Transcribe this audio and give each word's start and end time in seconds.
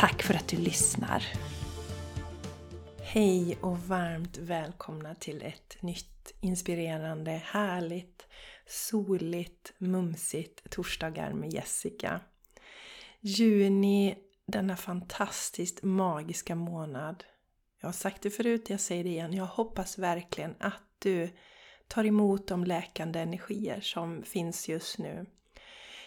Tack 0.00 0.22
för 0.22 0.34
att 0.34 0.48
du 0.48 0.56
lyssnar! 0.56 1.24
Hej 3.02 3.58
och 3.60 3.78
varmt 3.78 4.38
välkomna 4.38 5.14
till 5.14 5.42
ett 5.42 5.82
nytt 5.82 6.34
inspirerande, 6.40 7.30
härligt, 7.30 8.26
soligt, 8.66 9.72
mumsigt 9.78 10.70
torsdagar 10.70 11.32
med 11.32 11.52
Jessica. 11.52 12.20
Juni, 13.20 14.16
denna 14.46 14.76
fantastiskt 14.76 15.82
magiska 15.82 16.54
månad. 16.54 17.24
Jag 17.80 17.88
har 17.88 17.92
sagt 17.92 18.22
det 18.22 18.30
förut, 18.30 18.70
jag 18.70 18.80
säger 18.80 19.04
det 19.04 19.10
igen. 19.10 19.34
Jag 19.34 19.46
hoppas 19.46 19.98
verkligen 19.98 20.54
att 20.58 20.82
du 20.98 21.30
tar 21.88 22.04
emot 22.04 22.48
de 22.48 22.64
läkande 22.64 23.20
energier 23.20 23.80
som 23.80 24.22
finns 24.22 24.68
just 24.68 24.98
nu. 24.98 25.26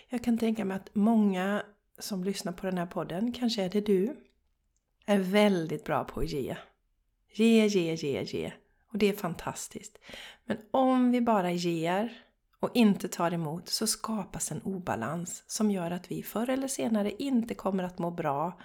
Jag 0.09 0.23
kan 0.23 0.37
tänka 0.37 0.65
mig 0.65 0.77
att 0.77 0.95
många 0.95 1.63
som 1.99 2.23
lyssnar 2.23 2.53
på 2.53 2.65
den 2.65 2.77
här 2.77 2.85
podden, 2.85 3.31
kanske 3.31 3.63
är 3.63 3.69
det 3.69 3.81
du, 3.81 4.15
är 5.05 5.19
väldigt 5.19 5.83
bra 5.83 6.03
på 6.03 6.19
att 6.19 6.29
ge. 6.29 6.55
Ge, 7.33 7.67
ge, 7.67 7.93
ge, 7.93 8.23
ge. 8.23 8.53
Och 8.91 8.97
det 8.97 9.09
är 9.09 9.13
fantastiskt. 9.13 9.97
Men 10.45 10.57
om 10.71 11.11
vi 11.11 11.21
bara 11.21 11.51
ger 11.51 12.23
och 12.59 12.69
inte 12.73 13.07
tar 13.07 13.33
emot 13.33 13.69
så 13.69 13.87
skapas 13.87 14.51
en 14.51 14.61
obalans 14.61 15.43
som 15.47 15.71
gör 15.71 15.91
att 15.91 16.11
vi 16.11 16.23
förr 16.23 16.49
eller 16.49 16.67
senare 16.67 17.11
inte 17.11 17.55
kommer 17.55 17.83
att 17.83 17.99
må 17.99 18.11
bra. 18.11 18.59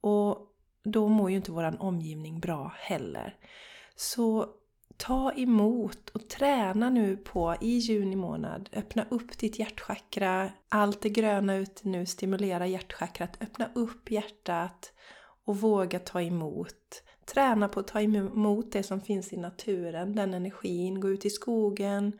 Och 0.00 0.38
då 0.84 1.08
mår 1.08 1.30
ju 1.30 1.36
inte 1.36 1.52
vår 1.52 1.82
omgivning 1.82 2.40
bra 2.40 2.72
heller. 2.76 3.36
Så 3.96 4.48
ta 4.96 5.32
emot 5.32 6.10
och 6.10 6.28
träna 6.28 6.90
nu 6.90 7.16
på 7.16 7.56
i 7.60 7.78
juni 7.78 8.16
månad. 8.16 8.68
Öppna 8.72 9.06
upp 9.08 9.38
ditt 9.38 9.58
hjärtchakra. 9.58 10.50
Allt 10.68 11.00
det 11.00 11.08
gröna 11.08 11.56
ute 11.56 11.88
nu 11.88 12.06
stimulerar 12.06 12.64
hjärtchakrat. 12.64 13.42
Öppna 13.42 13.70
upp 13.74 14.10
hjärtat 14.10 14.92
och 15.44 15.56
våga 15.60 15.98
ta 15.98 16.22
emot. 16.22 17.02
Träna 17.26 17.68
på 17.68 17.80
att 17.80 17.88
ta 17.88 18.00
emot 18.00 18.72
det 18.72 18.82
som 18.82 19.00
finns 19.00 19.32
i 19.32 19.36
naturen, 19.36 20.16
den 20.16 20.34
energin. 20.34 21.00
Gå 21.00 21.08
ut 21.08 21.24
i 21.24 21.30
skogen, 21.30 22.12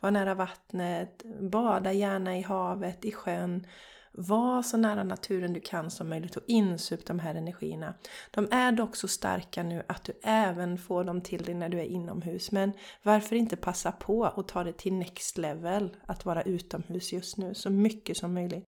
var 0.00 0.10
nära 0.10 0.34
vattnet, 0.34 1.22
bada 1.40 1.92
gärna 1.92 2.38
i 2.38 2.42
havet, 2.42 3.04
i 3.04 3.12
sjön. 3.12 3.66
Var 4.12 4.62
så 4.62 4.76
nära 4.76 5.04
naturen 5.04 5.52
du 5.52 5.60
kan 5.60 5.90
som 5.90 6.08
möjligt 6.08 6.36
och 6.36 6.42
insup 6.46 7.06
de 7.06 7.18
här 7.18 7.34
energierna. 7.34 7.94
De 8.30 8.48
är 8.50 8.72
dock 8.72 8.96
så 8.96 9.08
starka 9.08 9.62
nu 9.62 9.82
att 9.88 10.04
du 10.04 10.12
även 10.22 10.78
får 10.78 11.04
dem 11.04 11.20
till 11.20 11.42
dig 11.42 11.54
när 11.54 11.68
du 11.68 11.78
är 11.78 11.84
inomhus. 11.84 12.52
Men 12.52 12.72
varför 13.02 13.36
inte 13.36 13.56
passa 13.56 13.92
på 13.92 14.20
och 14.20 14.48
ta 14.48 14.64
det 14.64 14.72
till 14.72 14.92
next 14.92 15.38
level 15.38 15.96
att 16.06 16.24
vara 16.24 16.42
utomhus 16.42 17.12
just 17.12 17.36
nu 17.36 17.54
så 17.54 17.70
mycket 17.70 18.16
som 18.16 18.34
möjligt. 18.34 18.64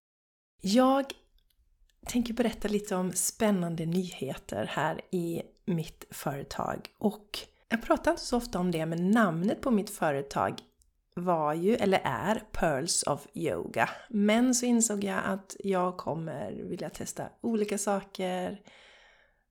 Jag 0.60 1.04
tänker 2.06 2.34
berätta 2.34 2.68
lite 2.68 2.96
om 2.96 3.12
spännande 3.12 3.86
nyheter 3.86 4.66
här 4.70 5.00
i 5.10 5.42
mitt 5.64 6.04
företag. 6.10 6.88
Och 6.98 7.38
jag 7.68 7.82
pratar 7.82 8.10
inte 8.10 8.22
så 8.22 8.36
ofta 8.36 8.58
om 8.58 8.70
det, 8.70 8.86
men 8.86 9.10
namnet 9.10 9.60
på 9.60 9.70
mitt 9.70 9.90
företag 9.90 10.54
var 11.14 11.54
ju, 11.54 11.74
eller 11.74 12.00
är, 12.04 12.42
Pearls 12.52 13.02
of 13.02 13.26
Yoga. 13.34 13.90
Men 14.08 14.54
så 14.54 14.66
insåg 14.66 15.04
jag 15.04 15.20
att 15.24 15.56
jag 15.58 15.96
kommer 15.96 16.52
vilja 16.52 16.90
testa 16.90 17.28
olika 17.40 17.78
saker, 17.78 18.60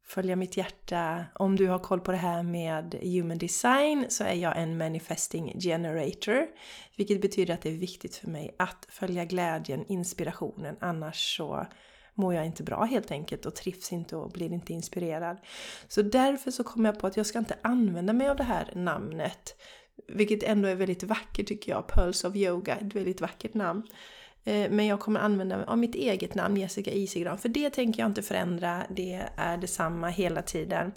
följa 0.05 0.35
mitt 0.35 0.57
hjärta. 0.57 1.25
Om 1.35 1.55
du 1.55 1.67
har 1.67 1.79
koll 1.79 2.00
på 2.00 2.11
det 2.11 2.17
här 2.17 2.44
med 2.44 2.95
human 3.01 3.38
design 3.38 4.05
så 4.09 4.23
är 4.23 4.33
jag 4.33 4.57
en 4.57 4.77
manifesting 4.77 5.59
generator. 5.59 6.47
Vilket 6.97 7.21
betyder 7.21 7.53
att 7.53 7.61
det 7.61 7.69
är 7.69 7.77
viktigt 7.77 8.16
för 8.16 8.27
mig 8.27 8.55
att 8.59 8.85
följa 8.89 9.25
glädjen, 9.25 9.85
inspirationen, 9.88 10.75
annars 10.79 11.38
så 11.38 11.67
mår 12.13 12.33
jag 12.33 12.45
inte 12.45 12.63
bra 12.63 12.83
helt 12.83 13.11
enkelt 13.11 13.45
och 13.45 13.55
trivs 13.55 13.91
inte 13.91 14.16
och 14.16 14.31
blir 14.31 14.53
inte 14.53 14.73
inspirerad. 14.73 15.38
Så 15.88 16.01
därför 16.01 16.51
så 16.51 16.63
kom 16.63 16.85
jag 16.85 17.00
på 17.00 17.07
att 17.07 17.17
jag 17.17 17.25
ska 17.25 17.39
inte 17.39 17.57
använda 17.61 18.13
mig 18.13 18.29
av 18.29 18.35
det 18.35 18.44
här 18.44 18.71
namnet 18.75 19.55
vilket 20.07 20.44
ändå 20.44 20.67
är 20.67 20.75
väldigt 20.75 21.03
vackert 21.03 21.47
tycker 21.47 21.72
jag. 21.72 21.88
Pearls 21.88 22.23
of 22.23 22.35
Yoga, 22.35 22.75
ett 22.75 22.95
väldigt 22.95 23.22
vackert 23.22 23.53
namn. 23.53 23.84
Eh, 24.44 24.72
men 24.72 24.85
jag 24.85 25.00
kommer 25.00 25.19
använda 25.19 25.57
mig 25.57 25.66
av 25.66 25.78
mitt 25.78 25.95
eget 25.95 26.35
namn, 26.35 26.57
Jessica 26.57 26.91
Isigran, 26.91 27.38
för 27.38 27.50
det 27.50 27.69
tänker 27.69 28.00
jag 28.00 28.09
inte 28.09 28.22
förändra. 28.22 28.84
Det 28.89 29.22
är 29.38 29.57
detsamma 29.57 30.09
hela 30.09 30.41
tiden. 30.41 30.91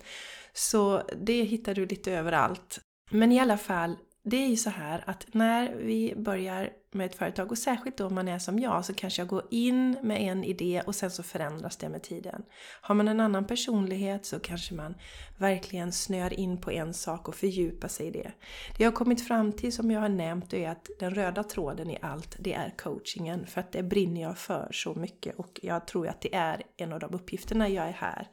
Så 0.53 1.03
det 1.23 1.43
hittar 1.43 1.75
du 1.75 1.87
lite 1.87 2.13
överallt. 2.13 2.81
Men 3.11 3.33
i 3.33 3.41
alla 3.41 3.59
fall, 3.59 3.97
det 4.27 4.37
är 4.37 4.49
ju 4.49 4.57
så 4.57 4.71
här 4.71 5.05
att 5.07 5.27
när 5.35 5.75
vi 5.75 6.15
börjar 6.17 6.71
med 6.93 7.07
ett 7.07 7.15
företag 7.15 7.51
och 7.51 7.59
särskilt 7.59 7.97
då 7.97 8.07
om 8.07 8.15
man 8.15 8.29
är 8.29 8.39
som 8.39 8.59
jag 8.59 8.85
så 8.85 8.95
kanske 8.95 9.23
jag 9.23 9.29
går 9.29 9.43
in 9.51 9.97
med 10.03 10.23
en 10.23 10.45
idé 10.45 10.83
och 10.87 10.95
sen 10.95 11.11
så 11.11 11.23
förändras 11.23 11.77
det 11.77 11.89
med 11.89 12.03
tiden. 12.03 12.43
Har 12.81 12.95
man 12.95 13.09
en 13.09 13.21
annan 13.21 13.47
personlighet 13.47 14.27
så 14.27 14.41
kanske 14.41 14.75
man 14.75 14.95
verkligen 15.39 15.93
snör 15.93 16.41
in 16.41 16.61
på 16.61 16.71
en 16.71 16.95
sak 16.95 17.29
och 17.29 17.35
fördjupar 17.35 17.89
sig 17.89 18.07
i 18.07 18.11
det. 18.11 18.33
Det 18.77 18.85
jag 18.85 18.91
har 18.91 18.97
kommit 18.97 19.27
fram 19.27 19.53
till 19.53 19.73
som 19.73 19.91
jag 19.91 20.01
har 20.01 20.09
nämnt 20.09 20.53
är 20.53 20.69
att 20.69 20.91
den 20.99 21.15
röda 21.15 21.45
tråden 21.45 21.91
i 21.91 21.99
allt 22.03 22.37
det 22.39 22.55
är 22.55 22.75
coachingen 22.77 23.47
för 23.47 23.61
att 23.61 23.73
det 23.73 23.83
brinner 23.83 24.23
jag 24.23 24.39
för 24.39 24.69
så 24.73 24.95
mycket 24.95 25.37
och 25.37 25.61
jag 25.63 25.87
tror 25.87 26.09
att 26.09 26.21
det 26.21 26.35
är 26.35 26.63
en 26.77 26.93
av 26.93 27.01
de 27.01 27.15
uppgifterna 27.15 27.69
jag 27.69 27.89
är 27.89 27.93
här 27.93 28.29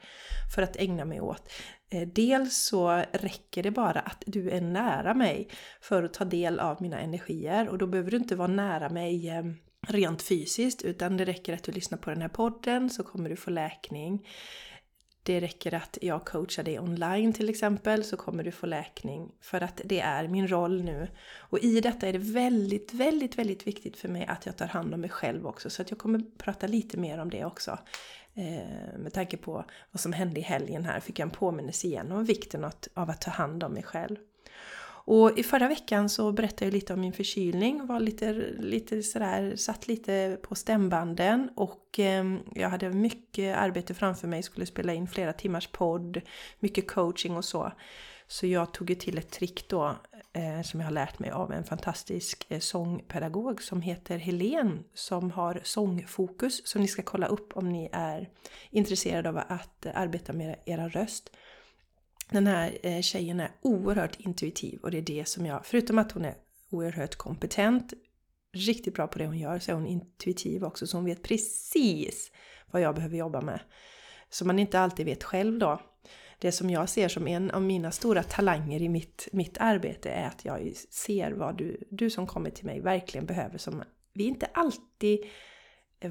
för 0.54 0.62
att 0.62 0.76
ägna 0.76 1.04
mig 1.04 1.20
åt. 1.20 1.48
Eh, 1.92 2.08
dels 2.08 2.56
så 2.56 3.04
räcker 3.12 3.62
det 3.62 3.70
bara 3.70 4.00
att 4.00 4.22
du 4.26 4.50
är 4.50 4.60
nära 4.60 5.14
mig 5.14 5.48
för 5.80 6.02
att 6.02 6.14
ta 6.14 6.24
del 6.24 6.60
av 6.60 6.82
mina 6.82 7.00
energier 7.00 7.68
och 7.68 7.78
då 7.78 7.86
behöver 7.86 8.10
du 8.10 8.16
inte 8.16 8.36
vara 8.36 8.48
nära 8.48 8.88
mig 8.88 9.28
eh, 9.28 9.44
rent 9.88 10.22
fysiskt 10.22 10.82
utan 10.82 11.16
det 11.16 11.24
räcker 11.24 11.54
att 11.54 11.62
du 11.62 11.72
lyssnar 11.72 11.98
på 11.98 12.10
den 12.10 12.22
här 12.22 12.28
podden 12.28 12.90
så 12.90 13.02
kommer 13.02 13.30
du 13.30 13.36
få 13.36 13.50
läkning. 13.50 14.26
Det 15.24 15.40
räcker 15.40 15.74
att 15.74 15.98
jag 16.02 16.24
coachar 16.24 16.62
dig 16.62 16.80
online 16.80 17.32
till 17.32 17.48
exempel 17.48 18.04
så 18.04 18.16
kommer 18.16 18.44
du 18.44 18.52
få 18.52 18.66
läkning 18.66 19.32
för 19.40 19.60
att 19.60 19.80
det 19.84 20.00
är 20.00 20.28
min 20.28 20.48
roll 20.48 20.82
nu. 20.82 21.08
Och 21.38 21.58
i 21.58 21.80
detta 21.80 22.06
är 22.08 22.12
det 22.12 22.18
väldigt, 22.18 22.94
väldigt, 22.94 23.38
väldigt 23.38 23.66
viktigt 23.66 23.96
för 23.96 24.08
mig 24.08 24.26
att 24.26 24.46
jag 24.46 24.56
tar 24.56 24.66
hand 24.66 24.94
om 24.94 25.00
mig 25.00 25.10
själv 25.10 25.46
också 25.46 25.70
så 25.70 25.82
att 25.82 25.90
jag 25.90 25.98
kommer 25.98 26.22
prata 26.38 26.66
lite 26.66 26.96
mer 26.96 27.18
om 27.18 27.30
det 27.30 27.44
också. 27.44 27.78
Eh, 28.34 28.98
med 28.98 29.12
tanke 29.12 29.36
på 29.36 29.64
vad 29.90 30.00
som 30.00 30.12
hände 30.12 30.40
i 30.40 30.42
helgen 30.42 30.84
här 30.84 31.00
fick 31.00 31.18
jag 31.18 31.26
en 31.26 31.30
påminnelse 31.30 31.86
igen 31.86 32.12
om 32.12 32.24
vikten 32.24 32.64
av 32.94 33.10
att 33.10 33.20
ta 33.20 33.30
hand 33.30 33.64
om 33.64 33.72
mig 33.72 33.82
själv. 33.82 34.16
Och 35.04 35.38
i 35.38 35.42
förra 35.42 35.68
veckan 35.68 36.08
så 36.08 36.32
berättade 36.32 36.64
jag 36.64 36.72
lite 36.72 36.94
om 36.94 37.00
min 37.00 37.12
förkylning, 37.12 37.86
var 37.86 38.00
lite, 38.00 38.32
lite 38.58 39.02
sådär, 39.02 39.56
satt 39.56 39.88
lite 39.88 40.38
på 40.42 40.54
stämbanden 40.54 41.50
och 41.56 41.98
eh, 41.98 42.24
jag 42.54 42.68
hade 42.68 42.90
mycket 42.90 43.56
arbete 43.56 43.94
framför 43.94 44.28
mig, 44.28 44.42
skulle 44.42 44.66
spela 44.66 44.94
in 44.94 45.08
flera 45.08 45.32
timmars 45.32 45.68
podd, 45.72 46.20
mycket 46.60 46.90
coaching 46.90 47.36
och 47.36 47.44
så. 47.44 47.72
Så 48.26 48.46
jag 48.46 48.72
tog 48.72 48.90
ju 48.90 48.96
till 48.96 49.18
ett 49.18 49.30
trick 49.30 49.68
då 49.68 49.96
eh, 50.32 50.62
som 50.62 50.80
jag 50.80 50.86
har 50.86 50.92
lärt 50.92 51.18
mig 51.18 51.30
av 51.30 51.52
en 51.52 51.64
fantastisk 51.64 52.46
eh, 52.48 52.60
sångpedagog 52.60 53.62
som 53.62 53.82
heter 53.82 54.18
Helen 54.18 54.84
som 54.94 55.30
har 55.30 55.60
sångfokus 55.64 56.66
som 56.66 56.82
ni 56.82 56.88
ska 56.88 57.02
kolla 57.02 57.26
upp 57.26 57.56
om 57.56 57.68
ni 57.68 57.88
är 57.92 58.28
intresserade 58.70 59.28
av 59.28 59.38
att 59.48 59.86
eh, 59.86 59.92
arbeta 59.94 60.32
med 60.32 60.56
era 60.66 60.88
röst. 60.88 61.30
Den 62.30 62.46
här 62.46 62.78
eh, 62.82 63.00
tjejen 63.00 63.40
är 63.40 63.50
oerhört 63.62 64.20
intuitiv 64.20 64.80
och 64.82 64.90
det 64.90 64.98
är 64.98 65.02
det 65.02 65.28
som 65.28 65.46
jag, 65.46 65.66
förutom 65.66 65.98
att 65.98 66.12
hon 66.12 66.24
är 66.24 66.34
oerhört 66.70 67.16
kompetent, 67.16 67.92
riktigt 68.52 68.94
bra 68.94 69.06
på 69.06 69.18
det 69.18 69.26
hon 69.26 69.38
gör, 69.38 69.58
så 69.58 69.70
är 69.70 69.74
hon 69.74 69.86
intuitiv 69.86 70.64
också 70.64 70.86
så 70.86 70.96
hon 70.96 71.04
vet 71.04 71.22
precis 71.22 72.32
vad 72.70 72.82
jag 72.82 72.94
behöver 72.94 73.16
jobba 73.16 73.40
med. 73.40 73.60
Så 74.30 74.44
man 74.44 74.58
inte 74.58 74.80
alltid 74.80 75.06
vet 75.06 75.24
själv 75.24 75.58
då 75.58 75.80
det 76.42 76.52
som 76.52 76.70
jag 76.70 76.88
ser 76.88 77.08
som 77.08 77.28
en 77.28 77.50
av 77.50 77.62
mina 77.62 77.90
stora 77.90 78.22
talanger 78.22 78.82
i 78.82 78.88
mitt, 78.88 79.28
mitt 79.32 79.58
arbete 79.58 80.10
är 80.10 80.26
att 80.26 80.44
jag 80.44 80.72
ser 80.90 81.32
vad 81.32 81.58
du, 81.58 81.84
du 81.90 82.10
som 82.10 82.26
kommer 82.26 82.50
till 82.50 82.66
mig 82.66 82.80
verkligen 82.80 83.26
behöver 83.26 83.58
som 83.58 83.82
vi 84.12 84.24
inte 84.24 84.46
alltid 84.46 85.18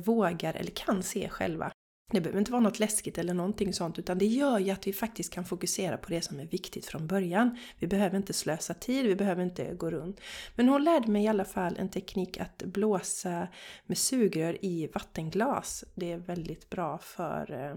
vågar 0.05 0.53
eller 0.53 0.71
kan 0.71 1.03
se 1.03 1.29
själva. 1.29 1.71
Det 2.11 2.21
behöver 2.21 2.39
inte 2.39 2.51
vara 2.51 2.61
något 2.61 2.79
läskigt 2.79 3.17
eller 3.17 3.33
någonting 3.33 3.73
sånt 3.73 3.99
utan 3.99 4.17
det 4.17 4.25
gör 4.25 4.59
ju 4.59 4.71
att 4.71 4.87
vi 4.87 4.93
faktiskt 4.93 5.33
kan 5.33 5.45
fokusera 5.45 5.97
på 5.97 6.09
det 6.09 6.21
som 6.21 6.39
är 6.39 6.45
viktigt 6.45 6.85
från 6.85 7.07
början. 7.07 7.57
Vi 7.79 7.87
behöver 7.87 8.17
inte 8.17 8.33
slösa 8.33 8.73
tid, 8.73 9.05
vi 9.05 9.15
behöver 9.15 9.43
inte 9.43 9.73
gå 9.73 9.91
runt. 9.91 10.21
Men 10.55 10.69
hon 10.69 10.83
lärde 10.83 11.11
mig 11.11 11.23
i 11.23 11.27
alla 11.27 11.45
fall 11.45 11.77
en 11.77 11.89
teknik 11.89 12.39
att 12.39 12.63
blåsa 12.63 13.47
med 13.85 13.97
sugrör 13.97 14.65
i 14.65 14.87
vattenglas. 14.93 15.83
Det 15.95 16.11
är 16.11 16.17
väldigt 16.17 16.69
bra 16.69 16.97
för 16.97 17.51
eh, 17.51 17.75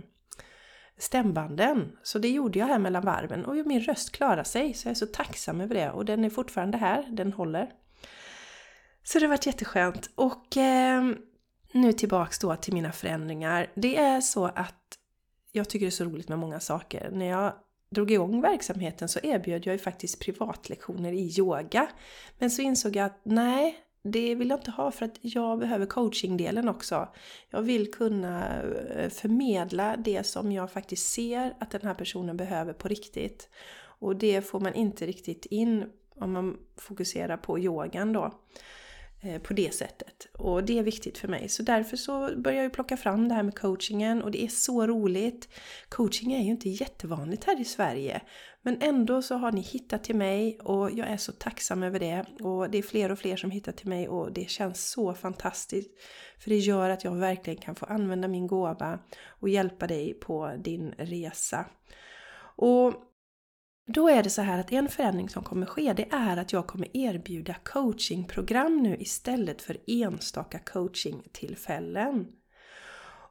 stämbanden. 0.98 1.92
Så 2.02 2.18
det 2.18 2.28
gjorde 2.28 2.58
jag 2.58 2.66
här 2.66 2.78
mellan 2.78 3.04
varven 3.04 3.44
och 3.44 3.66
min 3.66 3.80
röst 3.80 4.12
klarade 4.12 4.44
sig 4.44 4.74
så 4.74 4.88
jag 4.88 4.90
är 4.90 4.94
så 4.94 5.06
tacksam 5.06 5.60
över 5.60 5.74
det 5.74 5.90
och 5.90 6.04
den 6.04 6.24
är 6.24 6.30
fortfarande 6.30 6.78
här, 6.78 7.08
den 7.10 7.32
håller. 7.32 7.70
Så 9.02 9.18
det 9.18 9.24
har 9.24 9.28
varit 9.28 9.46
jätteskönt 9.46 10.10
och 10.14 10.56
eh, 10.56 11.04
nu 11.72 11.92
tillbaks 11.92 12.38
då 12.38 12.56
till 12.56 12.74
mina 12.74 12.92
förändringar. 12.92 13.70
Det 13.74 13.96
är 13.96 14.20
så 14.20 14.44
att 14.44 14.98
jag 15.52 15.68
tycker 15.68 15.86
det 15.86 15.88
är 15.88 15.90
så 15.90 16.04
roligt 16.04 16.28
med 16.28 16.38
många 16.38 16.60
saker. 16.60 17.10
När 17.12 17.26
jag 17.26 17.52
drog 17.90 18.10
igång 18.10 18.40
verksamheten 18.40 19.08
så 19.08 19.20
erbjöd 19.22 19.66
jag 19.66 19.72
ju 19.72 19.78
faktiskt 19.78 20.20
privatlektioner 20.20 21.12
i 21.12 21.38
yoga. 21.38 21.88
Men 22.38 22.50
så 22.50 22.62
insåg 22.62 22.96
jag 22.96 23.06
att 23.06 23.20
nej, 23.22 23.83
det 24.06 24.34
vill 24.34 24.48
jag 24.48 24.58
inte 24.58 24.70
ha 24.70 24.90
för 24.90 25.04
att 25.04 25.18
jag 25.20 25.58
behöver 25.58 25.86
coachingdelen 25.86 26.68
också. 26.68 27.08
Jag 27.50 27.62
vill 27.62 27.90
kunna 27.92 28.62
eh, 28.62 29.10
förmedla 29.10 29.96
det 29.96 30.26
som 30.26 30.52
jag 30.52 30.72
faktiskt 30.72 31.12
ser 31.12 31.54
att 31.58 31.70
den 31.70 31.80
här 31.82 31.94
personen 31.94 32.36
behöver 32.36 32.72
på 32.72 32.88
riktigt. 32.88 33.48
Och 33.76 34.16
det 34.16 34.42
får 34.42 34.60
man 34.60 34.74
inte 34.74 35.06
riktigt 35.06 35.46
in 35.46 35.84
om 36.14 36.32
man 36.32 36.58
fokuserar 36.76 37.36
på 37.36 37.58
yogan 37.58 38.12
då. 38.12 38.32
Eh, 39.24 39.38
på 39.38 39.52
det 39.52 39.74
sättet. 39.74 40.26
Och 40.32 40.64
det 40.64 40.78
är 40.78 40.82
viktigt 40.82 41.18
för 41.18 41.28
mig. 41.28 41.48
Så 41.48 41.62
därför 41.62 41.96
så 41.96 42.36
börjar 42.36 42.62
jag 42.62 42.72
plocka 42.72 42.96
fram 42.96 43.28
det 43.28 43.34
här 43.34 43.42
med 43.42 43.58
coachingen 43.58 44.22
och 44.22 44.30
det 44.30 44.44
är 44.44 44.48
så 44.48 44.86
roligt. 44.86 45.48
Coaching 45.88 46.32
är 46.32 46.42
ju 46.42 46.50
inte 46.50 46.68
jättevanligt 46.68 47.44
här 47.44 47.60
i 47.60 47.64
Sverige. 47.64 48.20
Men 48.62 48.82
ändå 48.82 49.22
så 49.22 49.34
har 49.34 49.52
ni 49.52 49.60
hittat 49.60 50.04
till 50.04 50.16
mig 50.16 50.58
och 50.60 50.90
jag 50.90 51.08
är 51.08 51.16
så 51.16 51.32
tacksam 51.32 51.82
över 51.82 52.00
det. 52.00 52.24
Och 52.40 52.70
det 52.70 52.78
är 52.78 52.82
fler 52.82 53.12
och 53.12 53.18
fler 53.18 53.36
som 53.36 53.50
hittar 53.50 53.72
till 53.72 53.88
mig 53.88 54.08
och 54.08 54.32
det 54.32 54.50
känns 54.50 54.90
så 54.90 55.14
fantastiskt. 55.14 55.90
För 56.38 56.50
det 56.50 56.58
gör 56.58 56.90
att 56.90 57.04
jag 57.04 57.14
verkligen 57.14 57.60
kan 57.60 57.74
få 57.74 57.86
använda 57.86 58.28
min 58.28 58.46
gåva 58.46 58.98
och 59.26 59.48
hjälpa 59.48 59.86
dig 59.86 60.14
på 60.14 60.56
din 60.64 60.94
resa. 60.98 61.66
Och 62.56 62.94
då 63.86 64.08
är 64.08 64.22
det 64.22 64.30
så 64.30 64.42
här 64.42 64.58
att 64.58 64.72
en 64.72 64.88
förändring 64.88 65.28
som 65.28 65.42
kommer 65.42 65.66
ske 65.66 65.92
det 65.92 66.08
är 66.10 66.36
att 66.36 66.52
jag 66.52 66.66
kommer 66.66 66.96
erbjuda 66.96 67.54
coachingprogram 67.54 68.82
nu 68.82 68.96
istället 68.96 69.62
för 69.62 69.76
enstaka 69.86 70.58
coachingtillfällen. 70.58 72.26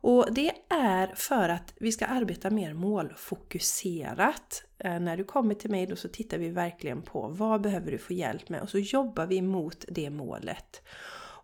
Och 0.06 0.34
det 0.34 0.52
är 0.70 1.12
för 1.16 1.50
att 1.50 1.74
vi 1.80 1.92
ska 1.92 2.06
arbeta 2.06 2.50
mer 2.50 2.74
målfokuserat. 2.74 4.64
Eh, 4.78 5.00
när 5.00 5.18
du 5.18 5.24
kommer 5.24 5.56
till 5.56 5.72
mig 5.72 5.88
då 5.88 5.96
så 5.96 6.10
tittar 6.10 6.38
vi 6.38 6.50
verkligen 6.50 7.02
på 7.02 7.28
vad 7.28 7.62
behöver 7.62 7.92
du 7.92 7.98
få 7.98 8.14
hjälp 8.14 8.50
med 8.50 8.62
och 8.62 8.70
så 8.70 8.80
jobbar 8.80 9.26
vi 9.26 9.42
mot 9.42 9.86
det 9.88 10.10
målet. 10.10 10.82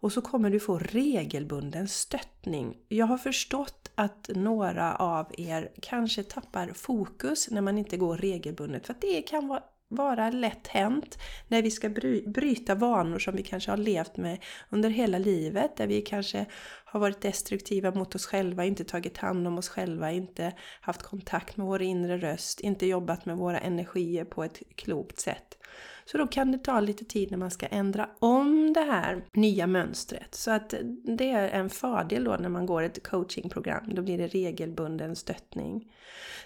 Och 0.02 0.12
så 0.12 0.22
kommer 0.22 0.50
du 0.50 0.60
få 0.60 0.80
regelbunden 0.80 1.88
stöttning. 1.88 2.78
Jag 2.88 3.06
har 3.06 3.18
förstått 3.18 3.79
att 4.00 4.30
några 4.36 4.96
av 4.96 5.32
er 5.38 5.72
kanske 5.82 6.24
tappar 6.24 6.72
fokus 6.76 7.52
när 7.52 7.62
man 7.62 7.78
inte 7.78 7.98
går 7.98 8.18
regelbundet. 8.18 8.86
För 8.86 8.94
att 8.94 9.02
det 9.02 9.22
kan 9.22 9.48
vara 9.48 9.64
vara 9.92 10.30
lätt 10.30 10.68
hänt 10.68 11.18
när 11.48 11.62
vi 11.62 11.72
ska 11.72 11.90
bryta 12.26 12.76
vanor 12.76 13.20
som 13.20 13.36
vi 13.36 13.44
kanske 13.44 13.72
har 13.72 13.78
levt 13.78 14.18
med 14.18 14.44
under 14.70 14.90
hela 14.90 15.18
livet. 15.18 15.78
Där 15.78 15.88
vi 15.88 16.02
kanske 16.02 16.46
har 16.86 17.00
varit 17.00 17.22
destruktiva 17.22 17.92
mot 17.92 18.16
oss 18.16 18.26
själva, 18.26 18.66
inte 18.66 18.84
tagit 18.84 19.18
hand 19.18 19.48
om 19.48 19.58
oss 19.58 19.70
själva, 19.70 20.12
inte 20.12 20.54
haft 20.82 21.04
kontakt 21.04 21.58
med 21.58 21.68
vår 21.68 21.82
inre 21.82 22.18
röst, 22.18 22.60
inte 22.60 22.86
jobbat 22.86 23.26
med 23.26 23.38
våra 23.38 23.60
energier 23.60 24.26
på 24.26 24.44
ett 24.44 24.62
klokt 24.76 25.20
sätt. 25.20 25.59
Så 26.06 26.18
då 26.18 26.28
kan 26.28 26.52
det 26.52 26.58
ta 26.58 26.80
lite 26.80 27.06
tid 27.06 27.32
när 27.32 27.38
man 27.38 27.52
ska 27.52 27.66
ändra 27.66 28.10
om 28.20 28.74
det 28.74 28.80
här 28.80 29.24
nya 29.34 29.68
mönstret. 29.68 30.36
Så 30.36 30.52
att 30.52 30.74
det 31.18 31.30
är 31.30 31.50
en 31.50 31.70
fördel 31.70 32.24
då 32.24 32.36
när 32.40 32.50
man 32.50 32.66
går 32.66 32.82
ett 32.82 33.08
coachingprogram. 33.08 33.96
Då 33.96 34.02
blir 34.02 34.18
det 34.18 34.28
regelbunden 34.28 35.16
stöttning. 35.16 35.92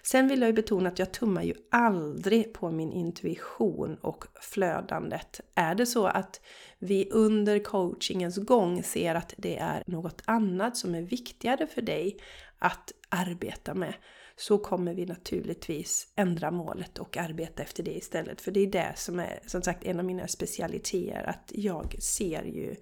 Sen 0.02 0.28
vill 0.28 0.42
jag 0.42 0.48
ju 0.48 0.54
betona 0.54 0.90
att 0.90 1.00
jag 1.00 1.12
tummar 1.12 1.44
ju 1.44 1.54
aldrig 1.72 2.54
på 2.54 2.72
min 2.72 2.92
intuition 2.92 3.98
och 4.02 4.26
flödandet. 4.42 5.42
Är 5.56 5.76
det 5.76 5.86
så 5.86 6.08
att 6.08 6.42
vi 6.80 7.10
under 7.12 7.60
coachingens 7.60 8.38
gång 8.38 8.84
ser 8.84 9.16
att 9.16 9.34
det 9.38 9.58
är 9.58 9.84
något 9.86 10.22
annat 10.26 10.78
som 10.78 10.96
är 10.96 11.02
viktigare 11.02 11.68
för 11.68 11.82
dig 11.82 12.18
att 12.60 12.92
arbeta 13.10 13.74
med 13.74 13.94
så 14.36 14.58
kommer 14.58 14.94
vi 14.94 15.06
naturligtvis 15.06 16.14
ändra 16.16 16.52
målet 16.52 17.00
och 17.00 17.18
arbeta 17.18 17.64
efter 17.64 17.84
det 17.84 17.98
istället. 17.98 18.42
För 18.42 18.52
det 18.52 18.60
är 18.60 18.68
det 18.68 18.94
som 18.96 19.20
är 19.20 19.40
som 19.46 19.62
sagt 19.62 19.84
en 19.84 20.00
av 20.00 20.06
mina 20.06 20.28
specialiteter, 20.28 21.30
att 21.30 21.52
jag 21.54 21.96
ser 22.00 22.44
ju 22.44 22.76